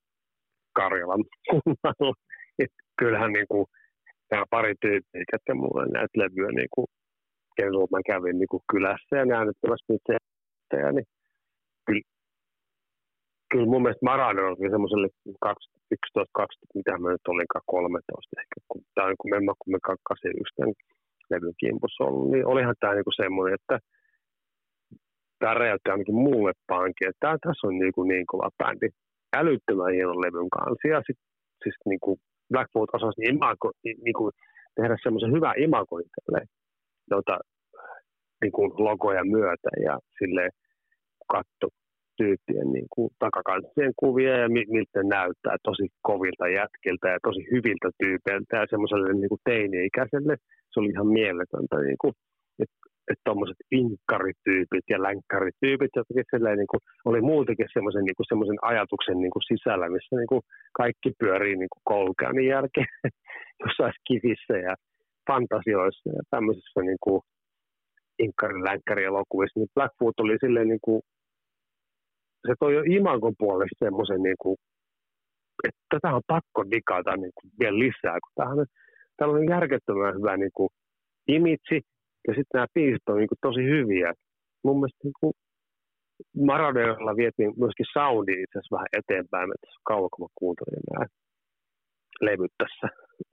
[0.74, 2.14] Karjalan kunnalla.
[3.00, 3.68] kyllähän niinku,
[4.30, 6.86] tämä pari tyyppiä, että mulle näitä levyjä, niinku,
[7.56, 10.18] kenellä mä kävin niinku kylässä ja äänettämässä niitä
[10.94, 11.06] niin
[11.86, 12.02] kyllä,
[13.52, 15.08] kyllä mun mielestä Marano oli semmoiselle
[15.92, 19.80] 11, 20, mitä mä nyt olinkaan 13 ehkä, kun tämä on kun me, kun me
[19.84, 20.74] 81 tämän
[21.32, 23.76] levyn kimpussa ollut, niin olihan tämä niinku semmoinen, että
[25.40, 28.90] tämä räjäytti ainakin mulle pankin, että tämä, tässä on niinku niin kova bändi,
[29.40, 31.30] älyttömän hienon levyn kanssa, ja sitten
[31.64, 32.10] siis niinku
[32.52, 33.72] Blackfoot osasi niin imago,
[34.06, 34.32] niinku,
[34.76, 36.48] tehdä semmoisen hyvän imagon itselleen,
[37.12, 37.36] jota
[38.42, 40.50] niin kuin logoja myötä ja sille
[41.34, 41.68] katto
[42.20, 48.54] tyyppien niin kuin takakanssien kuvia ja miltä näyttää tosi kovilta jätkiltä ja tosi hyviltä tyypeiltä
[48.62, 50.36] ja semmoiselle niin kuin teini-ikäiselle.
[50.72, 52.14] Se oli ihan mieletöntä, niin kuin,
[52.64, 52.80] että
[53.12, 56.14] että tuommoiset inkkarityypit ja länkkarityypit, jotka
[56.62, 60.42] niin kuin, oli muutenkin semmoisen niin semmoisen ajatuksen niin kuin sisällä, missä niin kuin
[60.82, 62.94] kaikki pyörii niin kuin koulukäynnin jälkeen
[63.64, 64.74] jossain kivissä ja
[65.28, 67.22] fantasioissa ja tämmöisissä niin kuin,
[68.20, 68.64] inkkarin
[69.56, 71.02] niin Blackfoot oli silleen niin kuin,
[72.48, 74.58] se toi jo imagon puolesta semmoisen, niin kuin,
[75.68, 78.66] että tätä on pakko digata niin kuin vielä lisää, kun tämähän,
[79.22, 80.70] on järkettömän hyvä niin kuin,
[81.28, 81.78] imitsi,
[82.28, 84.14] ja sitten nämä biisit on niin kuin, tosi hyviä.
[84.64, 85.34] Mun mielestä niin kuin,
[86.52, 91.06] Maradeilla vietiin myöskin soundi itse asiassa vähän eteenpäin, että kauan kun mä kuuntelin nämä
[92.22, 92.88] levyt tässä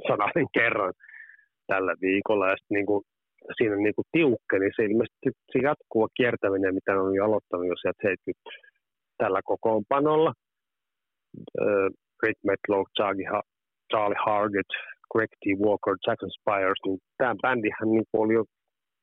[0.08, 0.92] sananen kerran
[1.66, 2.48] tällä viikolla.
[2.50, 3.02] Ja sitten niin kuin,
[3.56, 8.02] siinä niin kuin tiukkeni se ilmeisesti se jatkuva kiertäminen, mitä on jo aloittanut jo sieltä
[8.02, 8.50] 70
[9.18, 10.32] tällä kokoonpanolla.
[12.22, 12.82] Rick Metlow,
[13.90, 14.70] Charlie Hargett,
[15.12, 15.44] Greg T.
[15.64, 18.44] Walker, Jackson Spires, niin tämä bändihän niin oli jo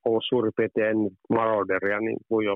[0.05, 2.55] ollut suurin piirtein ennen Marauderia niin kuin jo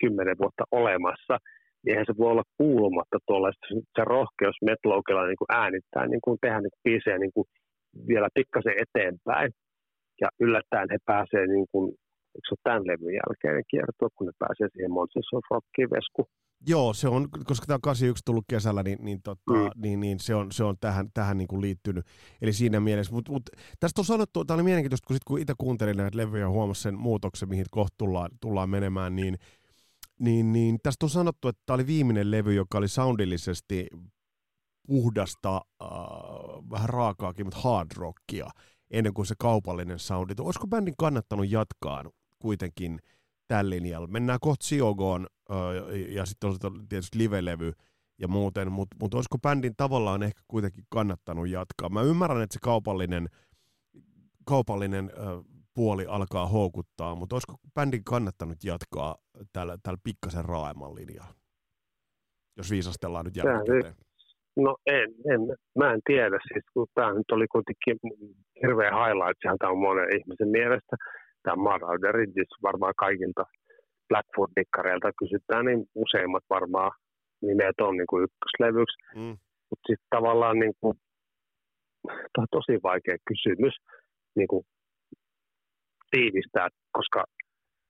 [0.00, 1.34] kymmenen vuotta olemassa.
[1.82, 3.50] Niin eihän se voi olla kuulumatta tuolla,
[3.96, 7.46] se rohkeus Metlowkella niin kuin äänittää, niin kuin tehdä niin biisejä niin kuin
[8.08, 9.50] vielä pikkasen eteenpäin
[10.20, 11.94] ja yllättäen he pääsee niin kuin,
[12.64, 16.22] tämän levyn jälkeen kiertoa, kun ne pääsee siihen Monsters of Rockiin vesku.
[16.66, 19.70] Joo, se on, koska tämä on 81 tullut kesällä, niin, niin, tota, mm.
[19.76, 22.06] niin, niin se on, se on tähän, tähän niin kuin liittynyt.
[22.42, 25.54] Eli siinä mielessä, mutta mut, tästä on sanottu, tämä oli mielenkiintoista, kun, sit, kun itse
[25.58, 29.38] kuuntelin näitä levyjä ja huomasin sen muutoksen, mihin kohta tullaan, tullaan menemään, niin,
[30.18, 33.86] niin, niin tästä on sanottu, että tämä oli viimeinen levy, joka oli soundillisesti
[34.86, 35.88] puhdasta, äh,
[36.70, 38.50] vähän raakaakin, mutta hard rockia
[38.90, 40.34] ennen kuin se kaupallinen soundi.
[40.40, 42.04] Olisiko bändin kannattanut jatkaa
[42.38, 42.98] kuitenkin
[43.48, 44.06] tällä linjalla?
[44.06, 45.26] Mennään kohta Siogoon
[46.08, 47.72] ja sitten on tietysti live-levy
[48.18, 51.88] ja muuten, mutta mut olisiko bändin tavallaan ehkä kuitenkin kannattanut jatkaa?
[51.88, 53.28] Mä ymmärrän, että se kaupallinen,
[54.46, 55.10] kaupallinen
[55.74, 59.16] puoli alkaa houkuttaa, mutta olisiko bändin kannattanut jatkaa
[59.52, 61.34] tällä, tällä pikkasen raaemman linjalla?
[62.56, 63.94] Jos viisastellaan nyt jälkikäteen.
[64.56, 65.40] No en, en,
[65.78, 67.98] mä en tiedä, siis kun tämä nyt oli kuitenkin
[68.62, 70.96] hirveä highlight, tämä on monen ihmisen mielestä.
[71.42, 73.44] Tämä Marauderi, siis varmaan kaikilta
[74.08, 76.92] Blackfoot-dikkareilta kysytään, niin useimmat varmaan
[77.42, 78.96] nimet on niin kuin ykköslevyksi.
[79.16, 79.36] Mm.
[79.70, 80.94] Mutta sitten tavallaan niin kuin,
[82.06, 83.74] tämä on tosi vaikea kysymys
[84.36, 84.64] niin kuin
[86.10, 87.24] tiivistää, koska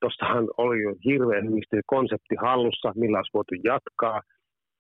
[0.01, 4.21] tuossahan oli jo hirveän hyvin konsepti hallussa, millä olisi voitu jatkaa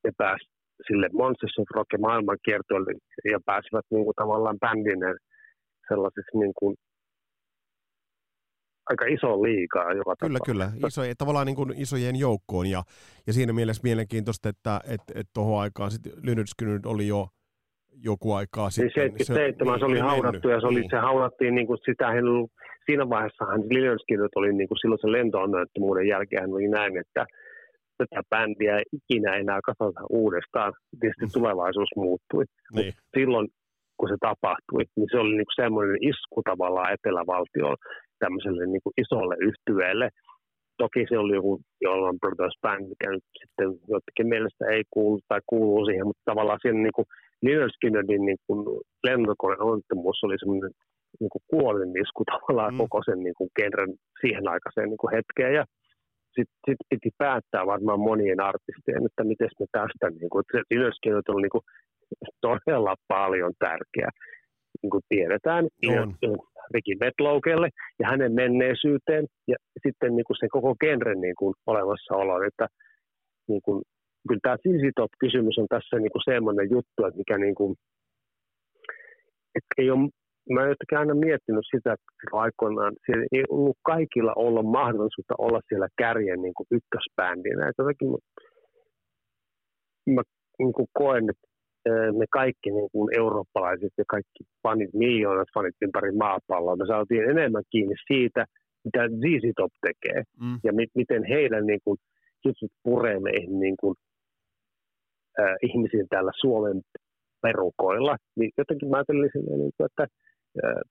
[0.05, 0.44] ja pääsi
[0.87, 2.92] sille Monsters of Rock maailmankiertoille
[3.33, 5.16] ja pääsivät niin kuin, tavallaan bändinen
[5.88, 6.77] sellaiseksi niin kuin,
[8.90, 10.72] aika iso liikaa joka Kyllä, tapauksessa.
[10.74, 10.88] kyllä.
[10.88, 12.83] Iso, tavallaan niin kuin isojen joukkoon ja,
[13.27, 16.12] ja siinä mielessä mielenkiintoista, että et, et tuohon aikaan sitten
[16.87, 17.29] oli jo
[18.05, 18.90] joku aikaa niin sitten.
[18.94, 20.90] 77 se, se oli niin, haudattu ja se, oli, niin.
[20.90, 22.24] se haudattiin niin kuin sitä, hän,
[22.87, 27.27] siinä vaiheessahan Lynyrdsky oli niin kuin silloin se lentoonnettomuuden jälkeen hän oli näin, että
[27.98, 30.72] tätä bändiä ei ikinä enää kasata uudestaan.
[31.01, 31.33] Tietysti mm.
[31.33, 32.44] tulevaisuus muuttui.
[32.74, 32.92] Niin.
[33.18, 33.48] silloin,
[33.96, 37.77] kun se tapahtui, niin se oli niin kuin semmoinen isku tavallaan etelävaltioon
[38.18, 40.09] tämmöiselle niin kuin isolle yhtyeelle.
[40.78, 45.40] Toki se oli joku Jolan Brothers Band, mikä nyt sitten jotenkin mielestä ei kuulu tai
[45.46, 47.07] kuuluu siihen, mutta tavallaan siinä niin kuin
[47.42, 48.61] Lynyrd Skynyrdin niin kuin
[49.07, 50.70] lentokone onnettomuus oli semmoinen
[51.20, 52.78] niin kuin kuolinisku tavallaan mm.
[52.78, 55.54] koko sen niin kuin genren siihen aikaiseen niin kuin hetkeen.
[55.54, 55.64] Ja
[56.35, 61.35] sitten sit piti päättää varmaan monien artistien, että miten me tästä, niin kuin, se ylöskirjoitus
[61.35, 61.64] on niin kuin,
[62.40, 64.11] todella paljon tärkeä.
[64.83, 66.14] Niin kuin tiedetään, on.
[66.74, 67.68] Ricky Metlowkelle
[68.00, 72.66] ja hänen menneisyyteen ja sitten niin kuin sen koko genren niin kuin olemassaolo, että
[73.48, 73.83] niin kuin,
[74.28, 77.76] kyllä tämä CC Top-kysymys on tässä niin kuin semmoinen juttu, että mikä niin kuin,
[79.57, 80.09] että ei ole
[80.54, 85.88] mä jotenkin aina miettinyt sitä, että aikoinaan siellä ei ollut kaikilla olla mahdollisuutta olla siellä
[85.98, 87.72] kärjen niin kuin ykkösbändinä.
[87.78, 88.18] Jotenkin mä,
[90.14, 90.22] mä
[90.59, 91.47] niin kuin koen, että
[92.19, 97.62] me kaikki niin kuin eurooppalaiset ja kaikki fanit, miljoonat fanit ympäri maapalloa, me saatiin enemmän
[97.71, 98.45] kiinni siitä,
[98.85, 100.59] mitä ZZ Top tekee mm.
[100.64, 101.99] ja mi- miten heidän niin kuin,
[102.45, 103.95] jutut puree meihin niin kuin,
[105.41, 106.81] äh, ihmisiin täällä Suomen
[107.43, 108.17] perukoilla.
[108.37, 110.07] Niin jotenkin mä ajattelin niin kuin, että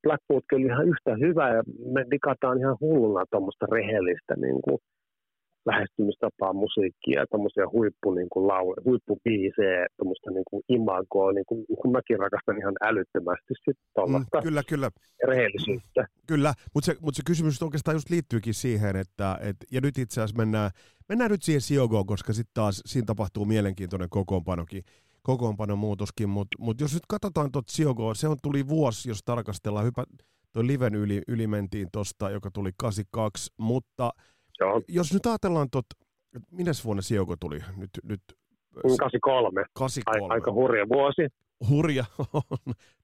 [0.03, 4.77] Blackwood oli ihan yhtä hyvä ja me digataan ihan hulluna tuommoista rehellistä niin kuin,
[5.67, 11.91] lähestymistapaa musiikkia, tuommoisia huippu, niin kuin, lau, huippubiisejä, tuommoista niin kuin imagoa, niin kuin, kun
[11.91, 13.53] mäkin rakastan ihan älyttömästi
[13.95, 14.89] tuollaista mm, kyllä, kyllä.
[15.27, 16.07] rehellisyyttä.
[16.27, 20.21] Kyllä, mutta se, mutta se kysymys oikeastaan just liittyykin siihen, että et, ja nyt itse
[20.21, 20.71] asiassa mennään,
[21.09, 24.83] mennään nyt siihen Siogoon, koska sitten taas siinä tapahtuu mielenkiintoinen kokoonpanokin
[25.27, 29.85] kokoonpanon muutoskin, mutta mut jos nyt katsotaan tuota Siogoa, se on tuli vuosi, jos tarkastellaan,
[29.85, 30.03] hypä,
[30.51, 34.11] toi Liven yli, yli mentiin tosta, joka tuli 82, mutta
[34.59, 34.81] Joo.
[34.87, 35.85] jos nyt ajatellaan tuot,
[36.51, 37.59] minä vuonna Siogo tuli?
[37.77, 38.21] Nyt, nyt,
[38.73, 39.65] 83.
[39.73, 40.33] 83.
[40.33, 41.27] Aika hurja vuosi.
[41.69, 42.05] Hurja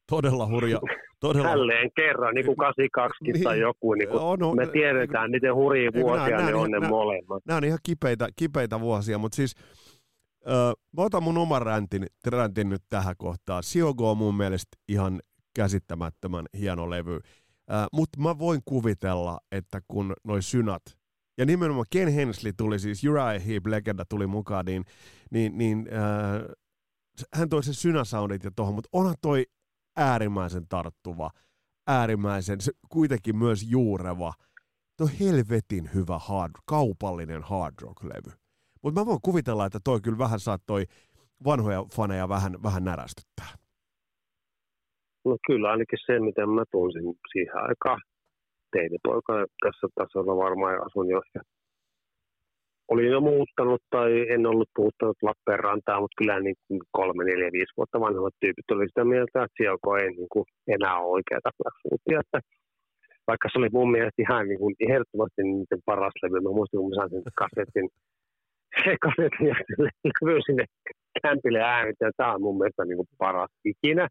[0.09, 0.79] todella hurja.
[1.19, 1.49] Todella.
[1.49, 5.55] Jälleen kerran, niin kuin 82 niin, tai joku, niin kuin on, no, me tiedetään, miten
[5.55, 7.43] hurjia vuosia nämä, ne on ne molemmat.
[7.45, 9.55] Nämä on ihan kipeitä, kipeitä vuosia, mutta siis
[10.47, 13.63] Öö, mä otan mun oman räntin, räntin nyt tähän kohtaan.
[13.63, 15.19] Siogo on mun mielestä ihan
[15.55, 17.13] käsittämättömän hieno levy.
[17.13, 20.81] Öö, Mutta mä voin kuvitella, että kun noi synat,
[21.37, 24.83] ja nimenomaan Ken Hensley tuli siis, Uriah Heep legenda tuli mukaan, niin,
[25.31, 26.53] niin, niin öö,
[27.33, 29.45] hän toi sen synäsoundit ja tohon, mutta onhan toi
[29.97, 31.29] äärimmäisen tarttuva,
[31.87, 34.33] äärimmäisen, se kuitenkin myös juureva,
[34.97, 38.31] toi helvetin hyvä hard, kaupallinen hard rock-levy.
[38.83, 40.85] Mutta mä voin kuvitella, että toi kyllä vähän saattoi
[41.45, 43.47] vanhoja faneja vähän, vähän närästyttää.
[45.25, 48.01] No kyllä ainakin se, miten mä tunsin siihen aikaan
[48.75, 49.33] teinipoika
[49.63, 51.21] tässä tasolla varmaan asun jo
[52.91, 57.77] olin jo muuttanut tai en ollut puuttanut Lappeenrantaa, mutta kyllä niin kuin kolme, neljä, viisi
[57.77, 62.19] vuotta vanhemmat tyypit oli sitä mieltä, että Sielko ei niin kuin enää ole oikeata Blackfootia.
[62.23, 62.39] Että
[63.29, 66.39] vaikka se oli mun mielestä ihan niin kuin ehdottomasti niiden paras levy.
[66.39, 67.87] Mä muistin, kun mä sain sen kasetin
[68.83, 69.55] se kasetin ja
[70.45, 70.65] sinne
[71.23, 72.17] kämpille äänittää.
[72.17, 74.07] Tämä on mun mielestä niin kuin paras ikinä.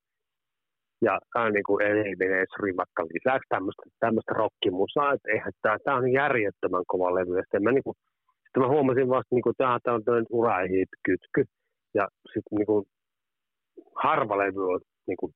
[1.07, 5.97] Ja tämä on niin kuin edes rimakka lisäksi tämmöistä, tämmöistä rockimusaa, että eihän tämä, tämä
[5.97, 7.37] on järjettömän kova levy.
[7.37, 7.97] Ja sitten mä, niin kuin,
[8.45, 11.43] sitten mä huomasin vasta, niin kuin, että tämä on tämmöinen uraihit-kytky.
[11.95, 12.85] Ja sitten niin kuin,
[14.05, 15.33] harva levy on niin kuin,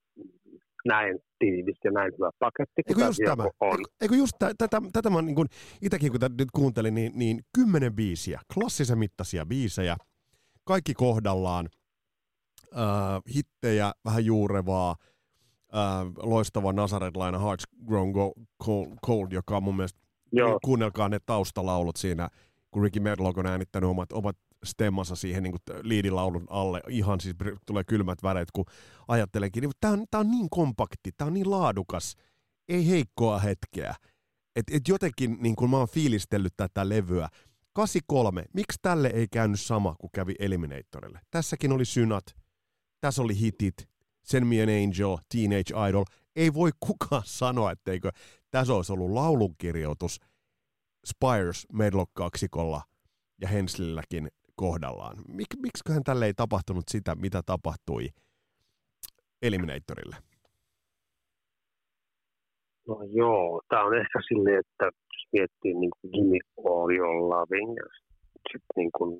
[0.86, 2.82] näin tiivis ja näin hyvä paketti.
[2.88, 3.44] Eikö just tämä?
[3.60, 3.78] On.
[4.00, 5.36] Eikö just tätä, tätä, tätä mä niin
[5.82, 9.96] itsekin kun nyt kuuntelin, niin, niin kymmenen biisiä, klassisen mittaisia biisejä,
[10.64, 11.68] kaikki kohdallaan,
[12.76, 14.94] äh, hittejä, vähän juurevaa,
[15.74, 18.32] äh, loistava Nazareth-laina Hearts Grown Go,
[18.64, 20.00] Cold, Cold, joka on mun mielestä,
[20.32, 20.58] Joo.
[20.64, 22.28] kuunnelkaa ne taustalaulut siinä,
[22.70, 26.80] kun Ricky Medlock on äänittänyt omat, omat stemmansa siihen niin liidilaulun alle.
[26.88, 28.64] Ihan siis tulee kylmät väreet, kun
[29.08, 29.60] ajattelenkin.
[29.60, 32.16] Niin, tämä on, tää on niin kompakti, tämä on niin laadukas,
[32.68, 33.94] ei heikkoa hetkeä.
[34.56, 37.28] Et, et jotenkin niin kun mä oon fiilistellyt tätä levyä.
[37.72, 41.20] 83, miksi tälle ei käynyt sama kuin kävi Eliminatorille?
[41.30, 42.24] Tässäkin oli synat,
[43.00, 43.88] tässä oli hitit,
[44.26, 46.04] Send Me an Angel, Teenage Idol.
[46.36, 48.10] Ei voi kukaan sanoa, etteikö
[48.50, 50.20] tässä olisi ollut laulunkirjoitus
[51.06, 52.80] Spires Medlock kaksikolla
[53.40, 55.16] ja Henslilläkin kohdallaan.
[55.28, 58.08] Mik, miksiköhän tälle ei tapahtunut sitä, mitä tapahtui
[59.42, 60.16] Eliminatorille?
[62.88, 67.76] No joo, tämä on ehkä silleen, että jos miettii niin kuin Gimme All Your Loving
[67.76, 67.86] ja
[68.52, 69.10] sitten niin kuin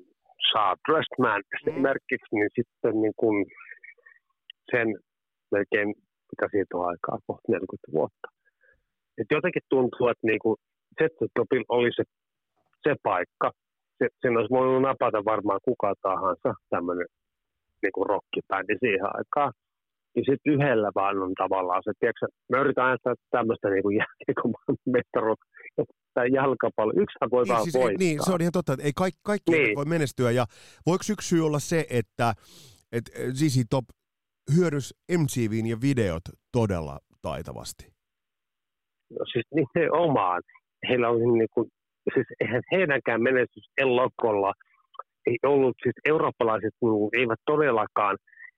[0.87, 1.71] Dressed Man mm.
[1.71, 3.45] esimerkiksi, niin sitten niin kuin
[4.71, 4.87] sen
[5.51, 5.87] melkein,
[6.31, 8.27] mitä siitä on aikaa, kohta 40 vuotta.
[9.17, 10.57] Et jotenkin tuntuu, että niin kuin
[10.97, 12.03] Z-Topil oli se,
[12.83, 13.51] se paikka,
[13.97, 17.07] se, sen olisi voinut napata varmaan kuka tahansa tämmöinen
[17.81, 19.53] niin kuin rockibändi siihen aikaan.
[20.15, 23.97] Ja sitten yhdellä vaan on tavallaan se, tiedätkö, mä yritän ajatella tämmöistä niin kuin
[24.95, 25.39] mestaruus
[26.13, 26.93] tai jalkapallo.
[27.03, 27.99] Yksihän voi niin, vaan siis, voittaa.
[27.99, 29.75] Niin, se on ihan totta, että ei kaikki, kaikki niin.
[29.75, 30.31] voi menestyä.
[30.31, 30.45] Ja
[30.85, 32.33] voiko yksi syy olla se, että,
[32.91, 33.85] että ZZ Top
[34.55, 36.21] hyödys MTVn ja videot
[36.51, 37.97] todella taitavasti?
[39.09, 40.41] no siis nimenomaan,
[40.89, 41.69] heillä on niin kuin,
[42.13, 44.53] siis eihän heidänkään menestys Elokolla
[45.27, 48.17] ei ollut, siis eurooppalaiset niin eivät todellakaan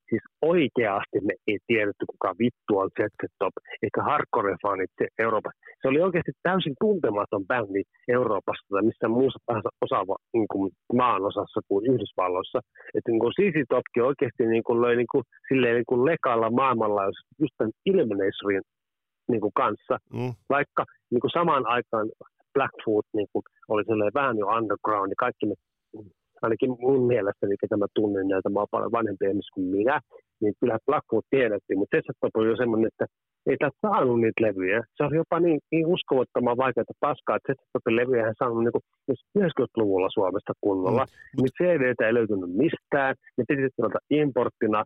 [0.10, 4.96] siis oikeasti me ei tiedetty, kuka vittu on ZZ Top, eikä hardcore-fanit
[5.26, 5.60] Euroopassa.
[5.82, 7.84] Se oli oikeasti täysin tuntematon bändi
[8.18, 9.40] Euroopassa tai missään muussa
[9.86, 12.60] osaava niin kuin maan osassa kuin Yhdysvalloissa.
[12.96, 17.02] Että niin ZZ Topkin oikeasti niin kuin löi niin kuin, silleen niin kuin lekalla maailmalla
[17.42, 18.66] just tämän Illuminatorin
[19.32, 20.34] niin kuin kanssa, mm.
[20.50, 22.08] vaikka niin kuin samaan aikaan
[22.54, 23.84] Blackfoot niin kuin, oli
[24.14, 25.56] vähän jo underground, niin kaikki me
[26.42, 30.00] ainakin mun mielestä, mikä tämä tunnen näitä, mä oon paljon vanhempi ihmisiä kuin minä,
[30.42, 33.06] niin kyllä Blackwood tiedettiin, mutta Tessat oli jo semmoinen, että
[33.50, 34.80] ei tästä saanut niitä levyjä.
[34.96, 38.86] Se oli jopa niin, niin uskomattoman vaikeaa paskaa, että Tessat levyjä hän saanut niin kuin,
[39.40, 41.04] 90-luvulla Suomesta kunnolla.
[41.06, 41.42] Mm.
[41.42, 44.84] Niitä cd ei löytynyt mistään, ne piti tuolta importtina,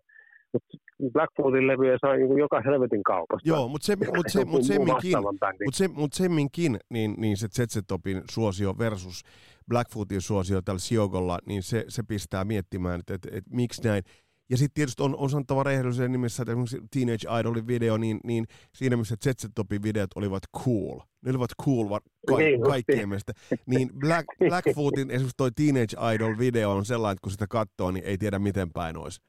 [0.54, 0.78] mutta
[1.14, 3.50] Blackfoodin levyjä sai niin joka helvetin kaupasta.
[3.50, 5.18] Joo, mutta se, mut se, mut semminkin,
[5.66, 9.24] mut se, mut semminkin niin, niin se Zetsetopin suosio versus
[9.68, 14.04] Blackfootin suosio tällä Siogolla, niin se, se pistää miettimään, että, että, että miksi näin.
[14.50, 18.46] Ja sitten tietysti on, on sanottava rehellisyyden nimessä, että esimerkiksi Teenage Idolin video, niin, niin
[18.74, 21.00] siinä missä Zetsetopin videot olivat cool.
[21.26, 23.34] Ne olivat cool va- ka- niin, kaikkien mielestä.
[23.66, 28.06] Niin Black, Blackfootin esimerkiksi toi Teenage Idol video on sellainen, että kun sitä katsoo, niin
[28.06, 29.22] ei tiedä miten päin olisi.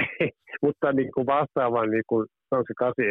[0.62, 3.02] Mutta niin kuin vastaavan, niin kuin, on se kasi,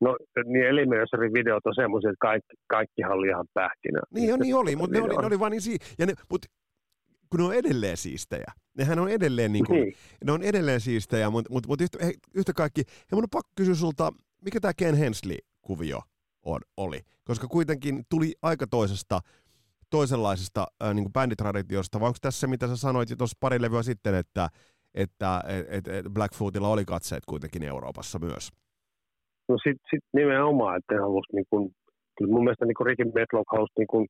[0.00, 4.00] No niin Eliminationin videot on semmoisia, että kaikki, kaikkihan oli ihan pähkinä.
[4.14, 6.46] Niin, jo, niin oli, mutta ne oli, ne oli vaan niin si- ja ne, mut,
[7.30, 8.52] kun ne on edelleen siistejä.
[8.78, 9.94] Nehän on edelleen, niin kuin, niin.
[10.24, 11.98] ne on edelleen siistejä, mutta mut, mut yhtä,
[12.34, 14.12] yhtä kaikki, ja mun on pakko kysyä sulta,
[14.44, 16.00] mikä tämä Ken Hensley-kuvio
[16.42, 17.00] on, oli?
[17.24, 19.20] Koska kuitenkin tuli aika toisesta,
[19.90, 24.14] toisenlaisesta äh, niin kuin bänditraditiosta, vai onko tässä mitä sä sanoit tuossa pari levyä sitten,
[24.14, 24.48] että,
[24.96, 28.52] että et, et Blackfootilla oli katseet kuitenkin Euroopassa myös?
[29.48, 31.70] No sitten sit nimenomaan, että halus niin kun,
[32.18, 34.06] kyllä mun mielestä niin Ricky Medlock halusi niin kun,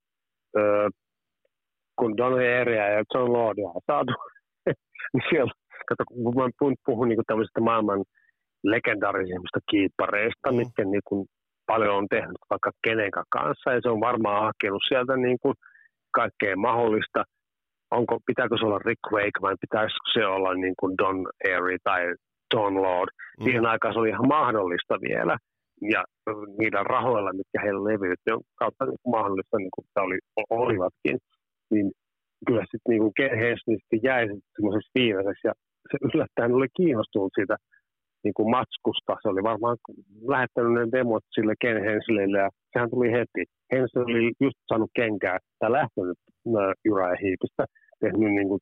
[0.58, 0.88] öö,
[1.98, 4.12] kun Don Airia ja John Lordia on saatu,
[5.12, 5.52] niin siellä,
[5.88, 8.04] kato, kun mä puhun niin tämmöisistä maailman
[8.64, 10.56] legendaarisimmista kiippareista, mm.
[10.56, 11.26] mitkä niin kun,
[11.66, 15.54] paljon on tehnyt vaikka kenenkä kanssa, ja se on varmaan hakenut sieltä niin kun,
[16.10, 17.24] kaikkea mahdollista.
[17.90, 22.02] Onko, pitääkö se olla Rick Wake vai pitäisikö se olla niin kuin Don Airy tai
[22.54, 23.10] Don Lord.
[23.38, 23.44] Mm.
[23.44, 25.36] Siihen aikaan se oli ihan mahdollista vielä.
[25.92, 26.04] Ja
[26.58, 30.18] niillä rahoilla, mitkä heillä levyytti, on kautta niin kuin mahdollista, niin kuin oli,
[30.50, 31.18] olivatkin,
[31.70, 31.90] niin
[32.46, 34.24] kyllä sitten niin Ken Hensley sitten jäi
[34.54, 35.48] semmoiseksi viimeiseksi.
[35.48, 35.52] Ja
[35.90, 37.56] se yllättäen oli kiinnostunut siitä
[38.24, 39.16] niin kuin matskusta.
[39.22, 39.76] Se oli varmaan
[40.34, 43.42] lähettänyt ne demot sille Ken Hensleylle ja sehän tuli heti.
[43.72, 46.18] Hensley oli just saanut kenkää tai lähtenyt
[46.84, 47.64] Juraja Hiipistä,
[48.00, 48.60] tehnyt niin kuin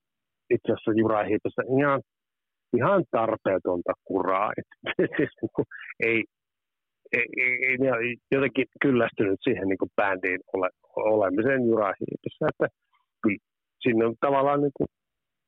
[0.55, 2.01] itse asiassa Juraja Hiipistä ihan
[2.77, 4.51] ihan tarpeetonta kuraa.
[4.59, 4.69] Et,
[5.17, 5.67] siis, niin
[6.01, 6.25] ei,
[7.13, 7.27] ei,
[7.69, 7.89] ei, ne
[8.33, 12.47] jotenkin kyllästynyt siihen niin kuin bändiin ole, olemiseen jurahiipissä.
[12.49, 12.69] Että
[13.83, 14.89] sinne on tavallaan niin kuin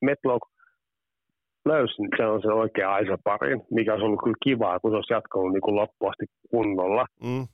[0.05, 0.43] Metlock
[1.64, 5.12] löysi, se on se oikea Aisa parin, mikä olisi ollut kyllä kivaa, kun se olisi
[5.12, 7.07] jatkanut niin kuin loppuasti kunnolla.
[7.23, 7.47] Mm.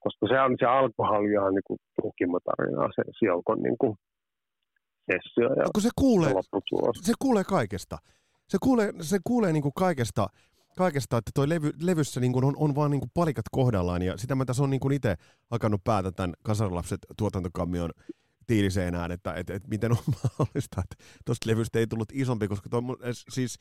[0.00, 3.96] Koska se on se alkoholi ihan niin kuin tukimotarinaa, se Siokon niin kuin
[5.06, 6.32] sessio ja no, kun se kuulee,
[7.02, 7.98] se kuulee kaikesta
[8.50, 10.26] se kuulee, se kuulee niin kuin kaikesta,
[10.76, 14.16] kaikesta, että toi levy, levyssä niin kuin on, on vaan niin kuin palikat kohdallaan, ja
[14.16, 15.14] sitä mä tässä on niin kuin itse
[15.50, 17.90] hakannut päätä tämän Kasarilapset tuotantokammion
[18.46, 22.82] tiiliseinään, että, että, että miten on mahdollista, että tuosta levystä ei tullut isompi, koska toi,
[23.28, 23.58] siis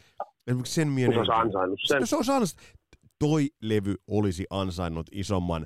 [0.48, 1.14] esimerkiksi sen mielen...
[1.14, 2.08] Se olisi ansainnut sen.
[2.08, 2.76] Se olisi ansainnut.
[3.20, 5.66] Toi levy olisi ansainnut isomman,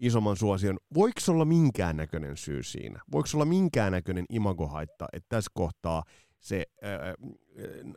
[0.00, 0.78] isomman suosion.
[0.94, 3.00] Voiko olla minkäännäköinen syy siinä?
[3.12, 6.02] Voiko olla minkäännäköinen imagohaitta, että tässä kohtaa
[6.40, 7.14] se ää,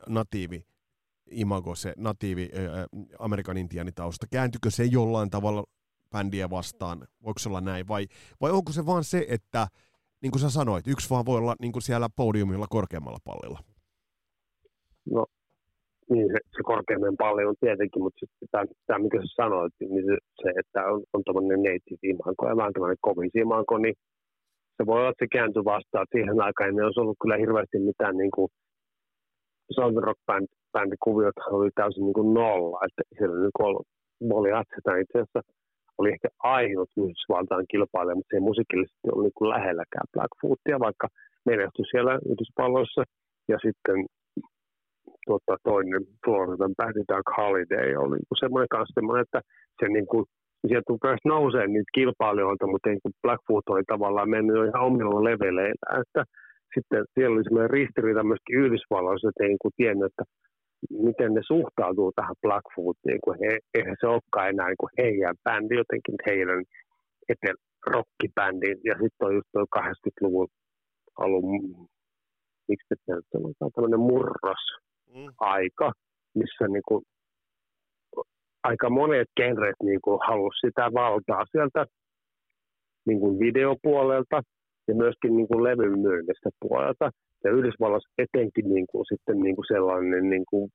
[0.08, 0.66] natiivi
[1.32, 2.88] imago, se natiivi ää,
[3.20, 5.64] Amerikan intiaanitausta, kääntykö se jollain tavalla
[6.10, 7.08] bändiä vastaan?
[7.24, 7.88] Voiko se olla näin?
[7.88, 8.08] Vai,
[8.41, 9.68] vai onko se vaan se, että
[10.22, 13.60] niin kuin sä sanoit, yksi vaan voi olla niin kuin siellä podiumilla korkeammalla pallilla?
[15.06, 15.26] No,
[16.12, 20.06] niin se, se korkeamman palli on tietenkin, mutta sitten tämä, tämä, mikä sä sanoit, niin
[20.10, 23.95] se, se että on, on tämmöinen native imanko ja vähän tämmöinen kovis imanko, niin
[24.78, 26.08] se voi olla, että se kääntyy vastaan.
[26.12, 28.49] Siihen aikaan ei olisi ollut kyllä hirveästi mitään niin kuin
[29.76, 32.80] Southern Rock Band, bändikuviot oli täysin niin kuin nolla.
[32.88, 33.76] Että siellä niin kuin
[34.39, 35.41] oli Atseta itse asiassa
[35.97, 41.08] oli ehkä ainut Yhdysvaltain kilpailija, mutta se ei musiikillisesti ollut niin kuin lähelläkään Blackfootia, vaikka
[41.45, 43.04] menestyi siellä Yhdysvalloissa.
[43.51, 43.97] Ja sitten
[45.26, 49.41] tuota, toinen Floridan bändi Dark Holiday oli niin semmoinen kanssa semmoinen, että
[49.80, 50.26] se niin kuin
[50.68, 55.24] sieltä rupesi nousee niitä kilpailijoita, mutta niin kuin Blackfoot oli tavallaan mennyt jo ihan omilla
[55.24, 55.99] leveleillä.
[56.01, 56.24] Että
[56.74, 60.24] sitten siellä oli semmoinen ristiriita myöskin Yhdysvalloissa, että ei niin kuin tiennyt, että
[61.08, 65.76] miten ne suhtautuu tähän Blackfootiin, kun he, eihän se olekaan enää niin kuin heidän bändi
[65.82, 66.62] jotenkin heidän
[67.30, 67.58] etel
[67.93, 70.47] rockibändin, ja sitten on just tuo 80-luvun
[71.20, 71.45] alun,
[72.68, 72.99] miksi nyt
[73.32, 73.99] sanotaan, tämmöinen
[75.14, 75.91] murros-aika,
[76.36, 77.03] missä niin kuin,
[78.64, 81.86] aika monet genret niin kuin, halusi sitä valtaa sieltä
[83.05, 84.41] niin kuin videopuolelta
[84.88, 87.11] ja myöskin niin kuin levyn myynnistä puolelta.
[87.43, 90.70] Ja Yhdysvalloissa etenkin niin kuin, sitten niin kuin sellainen, niin kuin,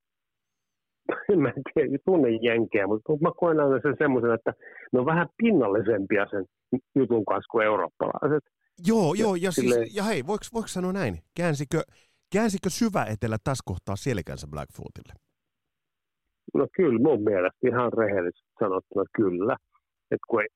[1.43, 4.53] mä en tiedä, tunne jenkeä, mutta mä koen aina sen semmoisen, että
[4.93, 6.45] ne on vähän pinnallisempia sen
[6.95, 8.45] jutun kanssa kuin eurooppalaiset.
[8.86, 11.18] Joo, joo, ja, siis, ja hei, voiko, voiko sanoa näin?
[11.36, 11.82] Käänsikö,
[12.33, 15.14] käänsikö syvä etelä tässä kohtaa selkänsä Blackfootille?
[16.55, 19.57] No kyllä, mun mielestä ihan rehellisesti sanottuna kyllä.
[20.11, 20.49] Että kun ei,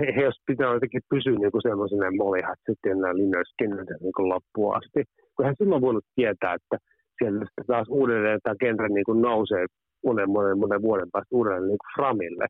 [0.00, 5.00] he, jos pitää jotenkin pysyä niin kuin semmoisena molihat sitten nämä linjoiskennet niin loppuun asti.
[5.34, 6.76] Kun hän silloin voinut tietää, että
[7.18, 9.66] sieltä taas uudelleen tämä genre niin kuin nousee
[10.06, 12.46] monen, monen, monen vuoden päästä uudelleen niin kuin framille.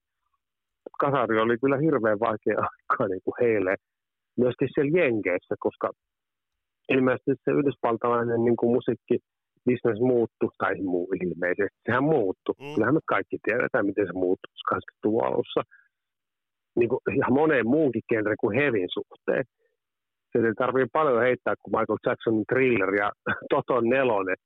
[1.01, 2.59] Kasari oli kyllä hirveän vaikea
[2.91, 3.75] aika niin kuin heille,
[4.37, 5.91] myöskin siellä Jenkeissä, koska
[6.95, 9.17] ilmeisesti se yhdysvaltalainen niin kuin musiikki
[9.67, 12.55] business muuttui, tai muu ilmeisesti, sehän muuttui.
[12.59, 12.75] Mm.
[12.75, 15.63] Kyllähän me kaikki tiedetään, miten se muuttui 80-luvun alussa
[16.79, 19.45] niin kuin ihan moneen muunkin genre kuin hevin suhteen.
[20.33, 23.11] Se ei tarvitse paljon heittää kuin Michael Jackson thriller ja
[23.55, 24.37] Toton nelonen.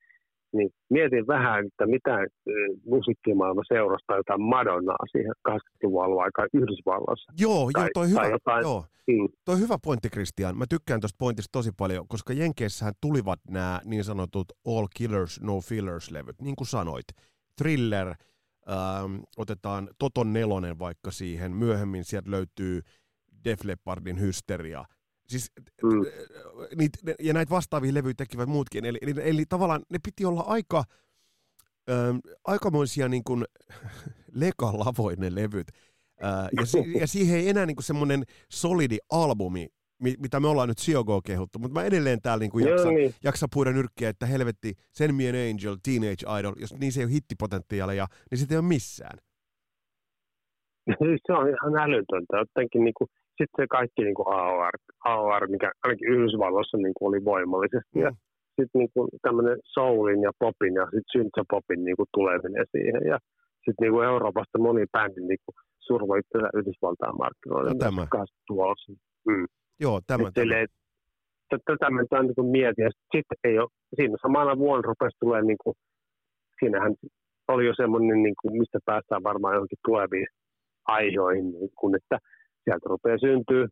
[0.52, 2.26] Niin mietin vähän, että mitä
[2.86, 7.32] musiikkimaailma seurasta jotain Madonnaa siihen 80-luvun alun aikaan Yhdysvalloissa.
[7.40, 8.84] Joo, tai, joo, toi hyvä, jotain, joo.
[9.06, 9.28] Mm.
[9.44, 10.58] Toi hyvä pointti, Christian.
[10.58, 15.60] Mä tykkään tuosta pointista tosi paljon, koska Jenkeissähän tulivat nämä niin sanotut all killers, no
[15.60, 17.04] fillers-levyt, niin kuin sanoit.
[17.58, 18.14] Thriller,
[18.70, 22.82] Ähm, otetaan Toton nelonen vaikka siihen, myöhemmin sieltä löytyy
[23.44, 24.84] Def Leppardin hysteria.
[25.28, 25.52] Siis,
[25.82, 26.04] mm.
[26.76, 30.84] niit, ja näitä vastaavia levyjä tekivät muutkin, eli, eli, eli tavallaan ne piti olla aika,
[31.90, 33.44] ähm, aikamoisia niin kuin,
[34.34, 35.66] lekalavoin levyt.
[36.24, 39.68] Äh, ja, si, ja siihen ei enää niin semmoinen solidi albumi
[39.98, 43.14] mitä me ollaan nyt Siogoa kehuttu, mutta mä edelleen täällä niinku jaksa, niin.
[43.24, 47.04] jaksa puida nyrkkiä, että helvetti, Send Me an Angel, Teenage Idol, jos niin se ei
[47.04, 49.18] ole hittipotentiaalia, niin sitten ei ole missään.
[51.26, 52.36] se on ihan älytöntä.
[52.36, 53.06] Jotenkin niinku,
[53.38, 57.94] sitten se kaikki niinku AOR, AOR, mikä ainakin Yhdysvalloissa niinku oli voimallisesti.
[57.94, 58.02] Mm.
[58.02, 58.10] Ja
[58.56, 63.02] sitten niinku tämmöinen soulin ja popin ja sitten synthpopin niinku tuleminen siihen.
[63.12, 63.18] Ja
[63.64, 67.70] sitten niinku Euroopasta moni bändi niinku survoi tätä Yhdysvaltain markkinoille.
[67.70, 68.06] No tämä.
[69.28, 69.46] Mm.
[69.80, 70.30] Joo, tämä.
[70.34, 70.68] Silleen,
[71.48, 72.90] tätä mä nyt niin mietin.
[73.16, 75.74] Sitten ei ole, siinä samana vuonna rupesi tulee, niin kuin,
[76.60, 76.94] siinähän
[77.48, 80.26] oli jo semmoinen, niin kuin, mistä päästään varmaan johonkin tuleviin
[80.86, 82.18] aiheisiin, niin kuin, että
[82.66, 83.66] sieltä rupeaa syntyä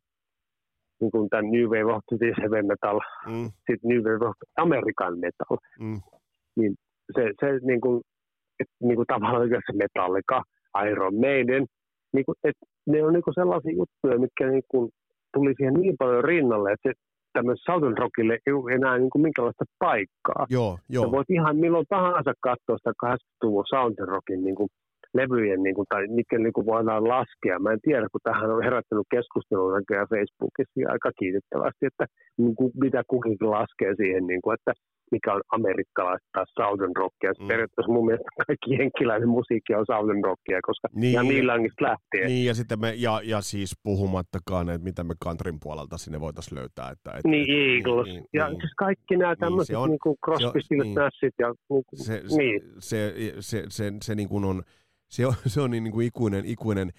[1.01, 2.03] niin kuin tämän New Wave of
[2.41, 3.51] Heavy Metal, mm.
[3.67, 5.57] sitten New Wave of American Metal.
[5.81, 6.01] Mm.
[6.57, 6.75] Niin
[7.15, 8.03] se, se niin kuin,
[8.61, 10.43] et, niin kuin tavallaan se Metallica,
[10.91, 11.67] Iron Maiden,
[12.13, 14.91] niin kuin, et ne on niin kuin sellaisia juttuja, mitkä niin kuin,
[15.35, 16.93] tuli siihen niin paljon rinnalle, että se
[17.33, 20.47] tämmöiselle Southern Rockille ei ole enää niin kuin minkälaista paikkaa.
[20.51, 21.05] Joo, joo.
[21.05, 24.69] Sä voit ihan milloin tahansa katsoa sitä 80-luvun Southern Rockin niin kuin
[25.15, 27.59] levyjen, niin kuin, tai mitkä niin kuin voidaan laskea.
[27.59, 32.05] Mä en tiedä, kun tähän on herättänyt keskustelua näköjään Facebookissa aika kiitettävästi, että
[32.43, 34.73] niin kuin, mitä kukin laskee siihen, niin kuin, että
[35.11, 37.33] mikä on amerikkalaista tai Southern Rockia.
[37.41, 37.49] Mm.
[37.49, 42.27] Periaatteessa mun mielestä kaikki jenkkiläinen musiikki on Southern Rockia, koska niin, ihan Neil Langista lähtien.
[42.27, 46.59] Niin, ja, sitten me, ja, ja siis puhumattakaan, että mitä me countryn puolelta sinne voitaisiin
[46.59, 46.91] löytää.
[46.91, 48.07] Että, että, niin, Eagles.
[48.07, 50.95] Niin, ja niin, siis kaikki nämä tämmöiset niin, niin Crosby, niin,
[51.39, 52.62] ja niin, se, niin.
[52.79, 54.62] Se, se, se, se, se niin kuin on,
[55.09, 56.93] se on, se on niin kuin ikuinen, ikuinen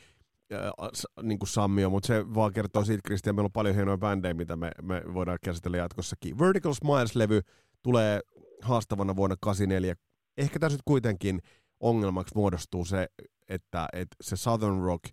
[0.53, 0.89] äh,
[1.21, 4.55] niin kuin sammio, mutta se vaan kertoo siitä, Kristian, meillä on paljon hienoja bändejä, mitä
[4.55, 6.39] me, me voidaan käsitellä jatkossakin.
[6.39, 7.41] Vertical Smiles-levy
[7.83, 8.19] tulee
[8.61, 9.95] haastavana vuonna 84.
[10.37, 11.39] Ehkä tässä nyt kuitenkin
[11.79, 13.07] ongelmaksi muodostuu se,
[13.49, 15.03] että, että se Southern Rock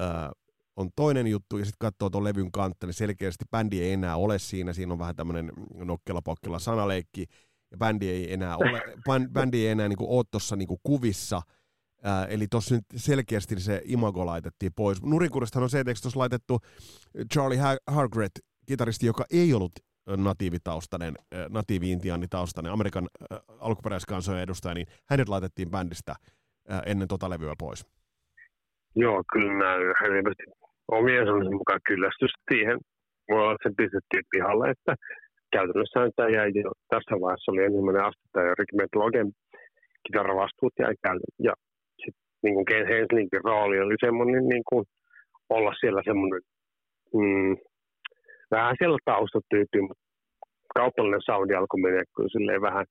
[0.00, 0.30] äh,
[0.76, 4.38] on toinen juttu, ja sitten katsoo tuon levyn kantta, niin selkeästi bändi ei enää ole
[4.38, 4.72] siinä.
[4.72, 5.52] Siinä on vähän tämmöinen
[5.84, 7.26] nokkela sanaleikki,
[7.70, 8.82] ja bändi ei enää ole,
[9.32, 11.42] bändi ei enää niinku ole tuossa niinku kuvissa.
[12.04, 15.02] Ää, eli tuossa nyt selkeästi se imago laitettiin pois.
[15.02, 16.58] Nurinkuristahan on se, että tuossa laitettu
[17.32, 18.32] Charlie Hargret,
[18.66, 19.72] kitaristi, joka ei ollut
[20.16, 21.14] natiivitaustainen,
[21.48, 23.08] natiivi-intiaanitaustainen, Amerikan
[23.58, 26.14] alkuperäiskansojen edustaja, niin hänet laitettiin bändistä
[26.86, 27.86] ennen tota levyä pois.
[28.96, 29.70] Joo, kyllä mä
[30.02, 30.44] helposti
[30.88, 32.78] omien sanoisen mukaan kyllästys siihen.
[33.28, 34.94] Mulla on se pistettiin pihalle, että
[35.52, 39.28] käytännössä tämä jäi jo tässä vaiheessa oli ensimmäinen aste ja Rick Metlogen
[40.06, 41.42] kitaravastuut jäi käytännössä.
[41.48, 41.54] Ja
[42.42, 44.84] niin kuin Ken Henslingin rooli oli semmoinen niin kuin
[45.50, 46.40] olla siellä semmoinen
[47.14, 47.56] mm,
[48.50, 50.04] vähän siellä taustatyyppi, mutta
[50.74, 52.86] kaupallinen soundi alkoi mennä kyllä silleen vähän.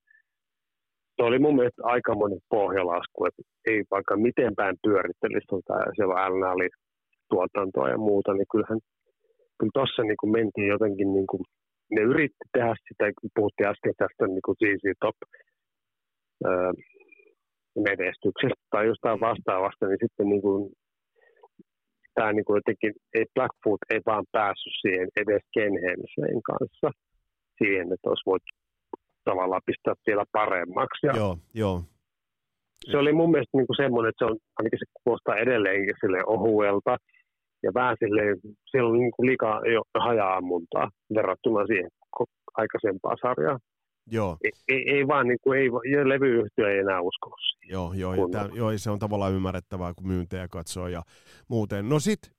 [1.15, 6.69] Se oli mun mielestä aikamoinen pohjalasku, että ei vaikka miten päin pyörittelisi, tota, siellä oli
[7.29, 8.79] tuotantoa ja muuta, niin kyllähän
[9.57, 11.43] kyllä tuossa niin kuin mentiin jotenkin, niin kuin,
[11.95, 15.17] ne yritti tehdä sitä, kun puhuttiin äsken tästä niin kuin ZZ Top
[16.45, 16.71] öö,
[17.89, 20.71] menestyksestä tai jostain vastaavasta, niin sitten niin kuin,
[22.15, 26.89] tämä niin kuin jotenkin, ei Blackfoot ei vaan päässyt siihen edes Kenhemseen kanssa
[27.57, 28.49] siihen, että olisi voitu
[29.23, 31.07] tavallaan pistää vielä paremmaksi.
[31.07, 31.83] Ja Joo, joo.
[32.91, 36.19] se oli mun mielestä niin kuin semmoinen, että se on, ainakin se kuulostaa edelleenkin sille
[36.27, 36.97] ohuelta
[37.63, 38.37] ja vähän silleen,
[38.71, 41.91] siellä on niin kuin liikaa jo haja-ammuntaa verrattuna siihen
[42.61, 43.59] aikaisempaan sarjaan.
[44.11, 45.69] Joo, Ei, ei, ei vaan, niin kuin, ei,
[46.09, 47.73] levyyhtiö ei enää usko siihen.
[47.73, 51.03] joo, joo, ja tää, joo, se on tavallaan ymmärrettävää, kun myyntejä katsoo ja
[51.47, 51.89] muuten.
[51.89, 52.31] No sit,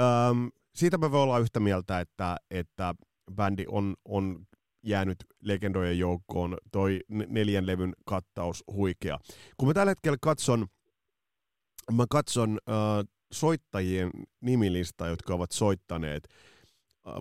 [0.00, 2.94] äm, siitä me voi olla yhtä mieltä, että, että
[3.34, 4.46] bändi on, on
[4.82, 9.18] jäänyt legendojen joukkoon, toi neljän levyn kattaus huikea.
[9.56, 10.66] Kun mä tällä hetkellä katson,
[11.92, 12.74] mä katson äh,
[13.32, 14.10] soittajien
[14.40, 16.28] nimilista, jotka ovat soittaneet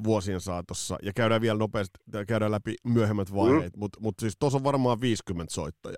[0.04, 3.80] vuosien saatossa, ja käydään vielä nopeasti, käydään läpi myöhemmät vaiheet, mm.
[3.80, 5.98] mutta mut siis tuossa on varmaan 50 soittajaa.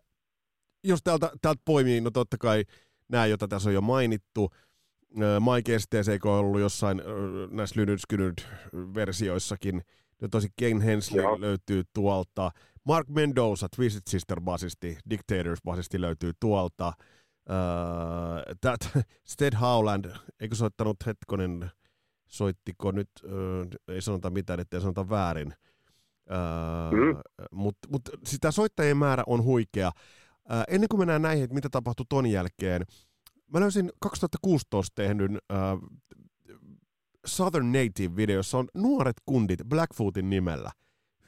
[0.83, 2.63] Jos täältä, täältä poimii, no totta kai
[3.09, 7.05] nämä, joita tässä on jo mainittu, äh, Mike STC on ollut jossain äh,
[7.51, 8.39] näissä Lynyrd
[8.73, 9.81] versioissakin,
[10.21, 11.41] no tosi Ken Hensley Joo.
[11.41, 12.51] löytyy tuolta,
[12.83, 16.93] Mark Mendoza, Twisted Sister basisti, Dictators basisti löytyy tuolta,
[17.49, 18.89] Uh, that,
[19.33, 20.05] Sted Howland,
[20.39, 21.71] eikö soittanut hetkonen,
[22.35, 25.47] soittiko nyt, uh, ei sanota mitään, ettei sanota väärin.
[26.29, 26.35] Uh,
[26.91, 27.17] Mm.
[27.51, 29.91] Mutta mut, sitä soittajien määrä on huikea.
[30.35, 32.81] Uh, ennen kuin mennään näihin, että mitä tapahtui ton jälkeen,
[33.53, 35.89] mä löysin 2016 tehdyn uh,
[37.25, 40.71] Southern Native-videossa on nuoret kundit Blackfootin nimellä.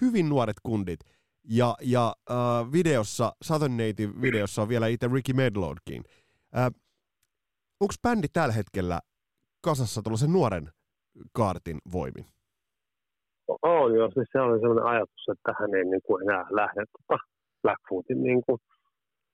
[0.01, 0.99] Hyvin nuoret kundit.
[1.43, 6.03] Ja, ja uh, videossa, Southern Native-videossa on vielä itse Ricky Medlordkin.
[6.07, 6.81] Uh,
[7.79, 8.99] Onko bändi tällä hetkellä
[9.61, 10.71] kasassa tuollaisen nuoren
[11.33, 12.25] kaartin voimin?
[13.61, 17.17] On joo, siis se oli sellainen ajatus, että hän ei niin kuin enää lähde tota
[17.61, 18.59] Blackfootin niin kuin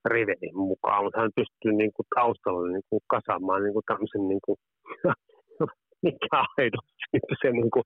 [0.04, 4.40] riveihin mukaan, mutta hän pystyy niin kuin taustalla niin kuin kasaamaan niin kuin tämmöisen niin
[4.44, 4.56] kuin,
[6.06, 7.84] mikä aidosti se niin kuin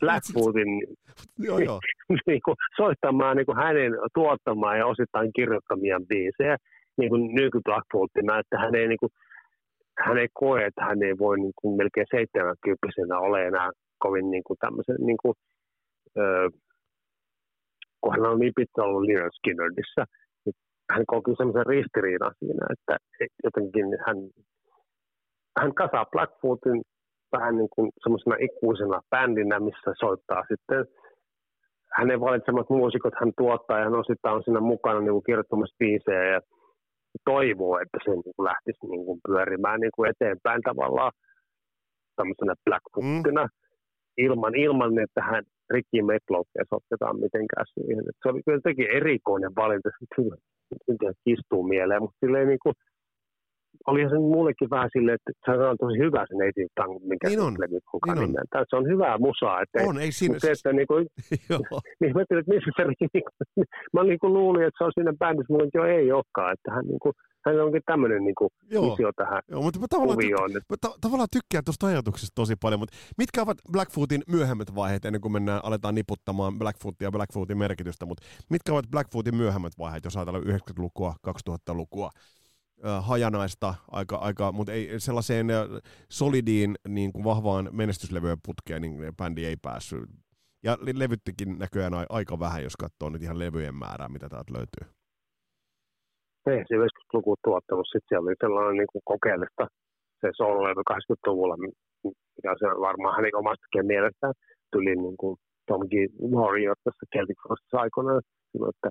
[0.00, 0.70] Blackfootin
[1.48, 1.80] Joo, joo.
[2.26, 6.56] niin kuin soittamaan niin kuin hänen tuottamaan ja osittain kirjoittamia biisejä
[6.98, 9.12] niin kuin nyky Blackfootina, että hän ei, niin kuin,
[9.98, 14.44] hän ei koe, että hän ei voi niin kuin melkein 70 ole enää kovin niin
[14.46, 15.34] kuin tämmöisen, niin kuin,
[16.18, 16.48] öö,
[18.00, 20.04] kun hän on niin pitkä ollut Leonard Skinnerdissa,
[20.44, 20.54] niin
[20.92, 22.94] hän koki semmoisen ristiriidan siinä, että
[23.44, 24.16] jotenkin hän,
[25.58, 26.82] hän kasaa Blackfootin
[27.32, 30.86] vähän niin kuin semmoisena ikuisena bändinä, missä soittaa sitten.
[31.98, 36.24] Hänen valitsemat muusikot hän tuottaa ja hän osittain on siinä mukana niin kuin kirjoittamassa biisejä
[36.34, 36.40] ja
[37.24, 41.12] toivoo, että se niin kuin lähtisi niin kuin pyörimään niin kuin eteenpäin tavallaan
[42.16, 43.54] tämmöisenä Blackfootina mm.
[44.16, 48.04] ilman, ilman, että hän Ricky Metlowia sotketaan mitenkään siihen.
[48.08, 52.74] Et se oli kyllä jotenkin erikoinen valinta, se istuu mieleen, mutta silleen niin kuin,
[53.86, 57.40] oli se mullekin vähän silleen, että se on tosi hyvä se Native Tongue, minkä Niin
[57.40, 58.24] on, levy niin on.
[58.24, 58.64] nimeltään.
[58.70, 59.62] Se on hyvää musaa.
[59.62, 60.38] Että On, ei siinä...
[60.38, 61.06] se, että niin kuin,
[62.00, 63.64] niin mä ajattelin, että missä se niin kuin,
[63.94, 66.84] mä niin kuin luulin, että se on siinä bändissä, mutta jo ei olekaan, että hän,
[66.92, 67.14] niin kuin,
[67.44, 68.84] hän onkin tämmöinen niin kuin, Joo.
[68.92, 70.50] visio tähän Joo, mutta mä tavallaan, kuvioon.
[70.56, 75.04] Että mä ta- tavallaan tykkään tuosta ajatuksesta tosi paljon, mutta mitkä ovat Blackfootin myöhemmät vaiheet,
[75.04, 80.04] ennen kuin mennään, aletaan niputtamaan Blackfootia ja Blackfootin merkitystä, mutta mitkä ovat Blackfootin myöhemmät vaiheet,
[80.04, 81.14] jos ajatellaan 90-lukua,
[81.48, 82.10] 2000-lukua?
[83.00, 85.46] Hajanaista, aika, aika, mutta ei sellaiseen
[86.08, 90.00] solidiin niin kuin vahvaan menestyslevyjen putkeen, niin bändi ei päässyt.
[90.64, 94.52] Ja le- levyttikin näköjään ai- aika vähän, jos katsoo nyt ihan levyjen määrää, mitä täältä
[94.52, 94.84] löytyy.
[96.46, 99.66] ei se 90-luku tuottanut, sitten siellä oli sellainen niin kuin kokeellista
[100.20, 101.56] se soololevy 80-luvulla,
[102.36, 104.34] mikä se varmaan hänen omastakin mielestään
[104.72, 105.36] tuli niin kuin
[105.68, 105.94] Tom G.
[106.34, 108.22] Warrior tässä Celtic Frostissa aikoinaan,
[108.72, 108.88] että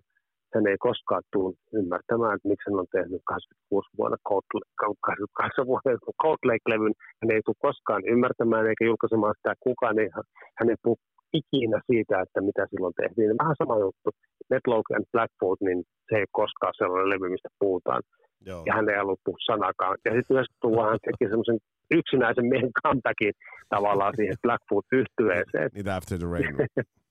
[0.55, 4.45] hän ei koskaan tule ymmärtämään, että miksi hän on tehnyt 86 vuonna Cold,
[4.77, 6.95] 88 vuoden Cold Lake-levyn.
[7.21, 9.99] Hän ei tule koskaan ymmärtämään eikä julkaisemaan sitä kukaan.
[9.99, 10.09] Ei,
[10.57, 10.97] hän ei puhu
[11.39, 13.41] ikinä siitä, että mitä silloin tehtiin.
[13.41, 14.09] Vähän sama juttu.
[14.49, 15.79] Netlock and Blackfoot, niin
[16.09, 18.01] se ei koskaan sellainen levy, mistä puhutaan.
[18.45, 18.63] Joo.
[18.67, 19.97] Ja hän ei ollut puhua sanakaan.
[20.05, 21.59] Ja sitten 90-luvulla hän teki semmoisen
[21.99, 23.33] yksinäisen miehen comebackin
[23.69, 25.69] tavallaan siihen Blackfoot yhtyeeseen.
[25.73, 26.55] Niitä After the Rain.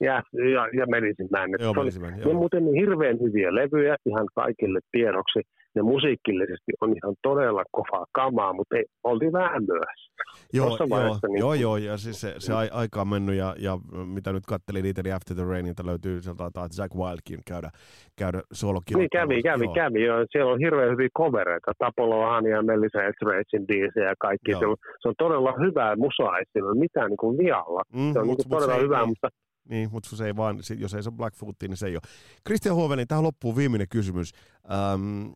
[0.00, 0.22] Ja,
[0.54, 0.86] ja, ja
[1.30, 1.50] Man.
[1.60, 2.30] Joo, Se oli- Man, Ne joo.
[2.30, 5.40] on muuten niin hirveän hyviä levyjä ihan kaikille tiedoksi.
[5.74, 10.10] Ne musiikillisesti on ihan todella kovaa kamaa, mutta ei, oltiin vähän myöhässä.
[10.52, 13.78] Joo, joo, niin- joo, joo, ja siis se, se ai- aika on mennyt, ja, ja
[14.14, 17.70] mitä nyt kattelin itse After the Rain, että löytyy sieltä taitaa Jack Wildkin käydä,
[18.18, 19.26] käydä solokirjoittamassa.
[19.26, 19.74] Niin kävi, kävi, Joo.
[19.74, 20.04] kävi.
[20.04, 20.24] Joo.
[20.32, 21.72] Siellä on hirveän hyviä covereita.
[21.78, 24.50] Tapolo Hani ja Melissa Etheridgein biisejä ja kaikki.
[24.50, 24.60] Joo.
[24.60, 27.82] Se on, se on, todella hyvää musaa, ei siinä ole mitään niin kuin vialla.
[27.94, 29.08] Mm, Se on mut- niin mut todella se hyvää, niin.
[29.08, 29.28] mutta
[29.68, 32.02] Niin, mutta se ei vaan, jos ei se ole Blackfootia, niin se ei ole.
[32.46, 34.32] Christian Hovelin, tähän loppuu viimeinen kysymys.
[34.72, 35.28] Ähm,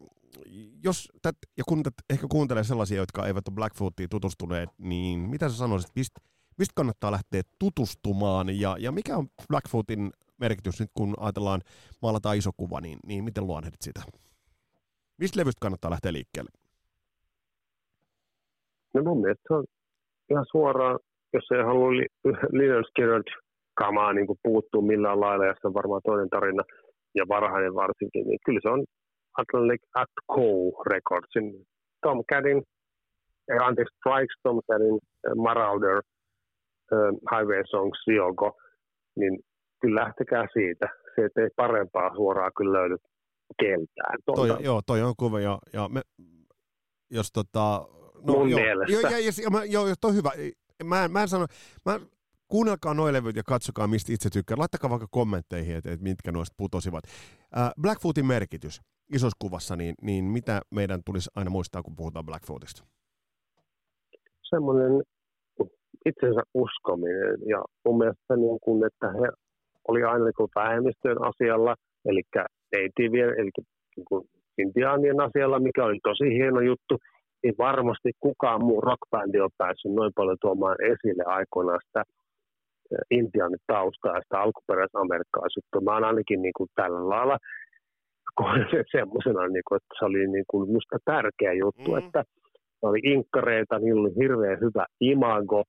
[0.85, 5.49] jos tät, ja kun tät ehkä kuuntelee sellaisia, jotka eivät ole Blackfootiin tutustuneet, niin mitä
[5.49, 6.21] sä sanoisit, mistä,
[6.59, 10.11] mistä kannattaa lähteä tutustumaan ja, ja mikä on Blackfootin
[10.41, 11.61] merkitys nyt, kun ajatellaan,
[12.03, 14.03] maalataan iso kuva, niin, niin miten luonnehdit sitä?
[15.19, 16.51] Mistä levystä kannattaa lähteä liikkeelle?
[18.95, 19.65] no mun mielestä se on
[20.31, 20.99] ihan suoraan,
[21.33, 22.07] jos ei halua li,
[22.89, 23.23] Skinner
[23.75, 26.63] kamaa niin kuin puuttuu millään lailla, ja se on varmaan toinen tarina,
[27.15, 28.85] ja varhainen varsinkin, niin kyllä se on
[29.39, 30.83] Atlantic at Co.
[30.91, 31.67] Recordsin
[32.03, 32.63] Tom Cadin,
[33.49, 35.97] eh, anteeksi, Strikes, Tom Cadin, eh, Marauder,
[36.93, 38.57] eh, Highway Songs, Siogo,
[39.17, 39.41] niin
[39.81, 40.89] kyllä lähtekää siitä.
[41.15, 42.97] Se ei parempaa suoraan kyllä löydy
[43.61, 44.19] keltään.
[44.27, 46.01] Toi, joo, toi on kuva, ja, ja me,
[47.11, 47.89] jos tota...
[48.27, 48.93] No, Mun joo, mielestä.
[48.93, 50.31] Joo, ja, ja, ja, mä, joo, joo, toi on hyvä.
[50.85, 51.47] Mä, en- mä en sano,
[51.87, 52.01] mä,
[52.55, 54.57] kuunnelkaa noin levyt ja katsokaa, mistä itse tykkää.
[54.59, 57.05] Laittakaa vaikka kommentteihin, että, että mitkä noista putosivat.
[57.59, 58.81] Äh, Blackfootin merkitys
[59.17, 62.83] isossa kuvassa, niin, niin mitä meidän tulisi aina muistaa, kun puhutaan Blackfootista?
[64.55, 64.93] semmoinen
[66.07, 69.27] itsensä uskominen ja mun mielestä niin kuin, että he
[69.89, 71.75] oli aina niin kuin vähemmistöjen asialla,
[72.09, 72.23] eli
[72.73, 73.51] neitivien, eli
[73.97, 74.23] niin kuin
[74.59, 76.95] intiaanien asialla, mikä oli tosi hieno juttu,
[77.43, 82.03] niin varmasti kukaan muu rockbändi on päässyt noin paljon tuomaan esille aikoinaan sitä
[83.11, 85.81] intiaanitaustaa ja sitä alkuperäisamerikkaisuutta.
[85.81, 87.39] Mä oon ainakin niin kuin tällä lailla
[88.41, 91.99] koen sen semmoisena, niin kuin, että se oli niin kuin musta tärkeä juttu, Mm.
[91.99, 92.25] että
[92.83, 95.63] oli inkkareita, niillä oli hirveän hyvä imago,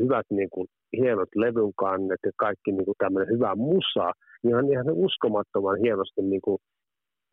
[0.00, 0.66] hyvät niin kuin,
[0.96, 4.12] hienot levyn kannet ja kaikki niin kuin tämmöinen hyvä musa.
[4.42, 6.58] Niin on ihan uskomattoman hienosti niin kuin,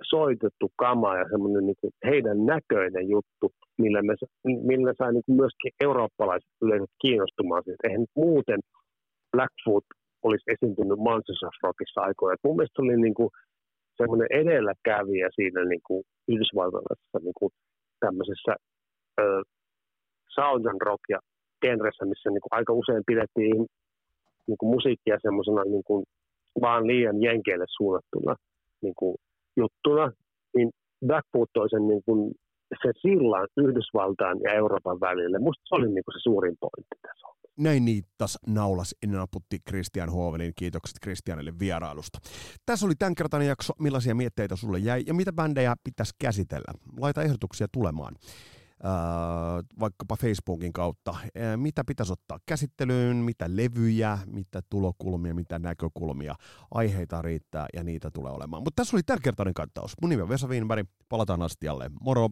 [0.10, 3.46] soitettu kama ja semmoinen niin kuin, heidän näköinen juttu,
[3.78, 4.14] millä, me,
[4.44, 7.88] millä sai niin kuin, myöskin eurooppalaiset yleisöt kiinnostumaan siitä.
[7.88, 8.60] Eihän muuten
[9.32, 9.86] Blackfoot
[10.24, 11.00] olisi esiintynyt
[11.48, 12.38] of Rockissa aikoina.
[12.44, 13.30] Mun mielestä se oli niin kuin,
[13.98, 17.52] semmoinen edelläkävijä siinä niin kuin, yhdysvaltalaisessa niin kuin,
[18.00, 18.54] tämmöisessä
[19.22, 19.44] ö,
[20.36, 21.20] Southern rock ja
[21.62, 23.58] genressä, missä niin kuin aika usein pidettiin
[24.48, 26.04] niin kuin musiikkia semmoisena niin kuin
[26.62, 28.36] vaan liian jenkeille suunnattuna
[28.82, 29.16] niin kuin
[29.58, 30.12] juttuna,
[30.56, 30.70] niin
[31.08, 32.32] Blackfoot toi sen niin kuin
[32.84, 35.40] se sillan Yhdysvaltain ja Euroopan välille.
[35.40, 37.28] Musta se oli niin kuin se suurin pointti tässä.
[37.58, 40.54] Näin niittas naulas naputti Christian Hovelin.
[40.56, 42.20] Kiitokset Christianille vierailusta.
[42.66, 43.74] Tässä oli tämänkertainen jakso.
[43.80, 46.74] Millaisia mietteitä sulle jäi ja mitä bändejä pitäisi käsitellä?
[46.97, 48.16] Laita ehdotuksia tulemaan.
[48.86, 51.12] Äh, vaikkapa Facebookin kautta.
[51.12, 56.36] Äh, mitä pitäisi ottaa käsittelyyn, mitä levyjä, mitä tulokulmia, mitä näkökulmia.
[56.72, 58.64] Aiheita riittää ja niitä tulee olemaan.
[58.64, 59.93] Mutta tässä oli tämänkertainen kattaus.
[60.02, 60.88] Mun nimi on Vesa Wienberg.
[61.10, 61.91] Palataan astialle.
[62.02, 62.30] Moro!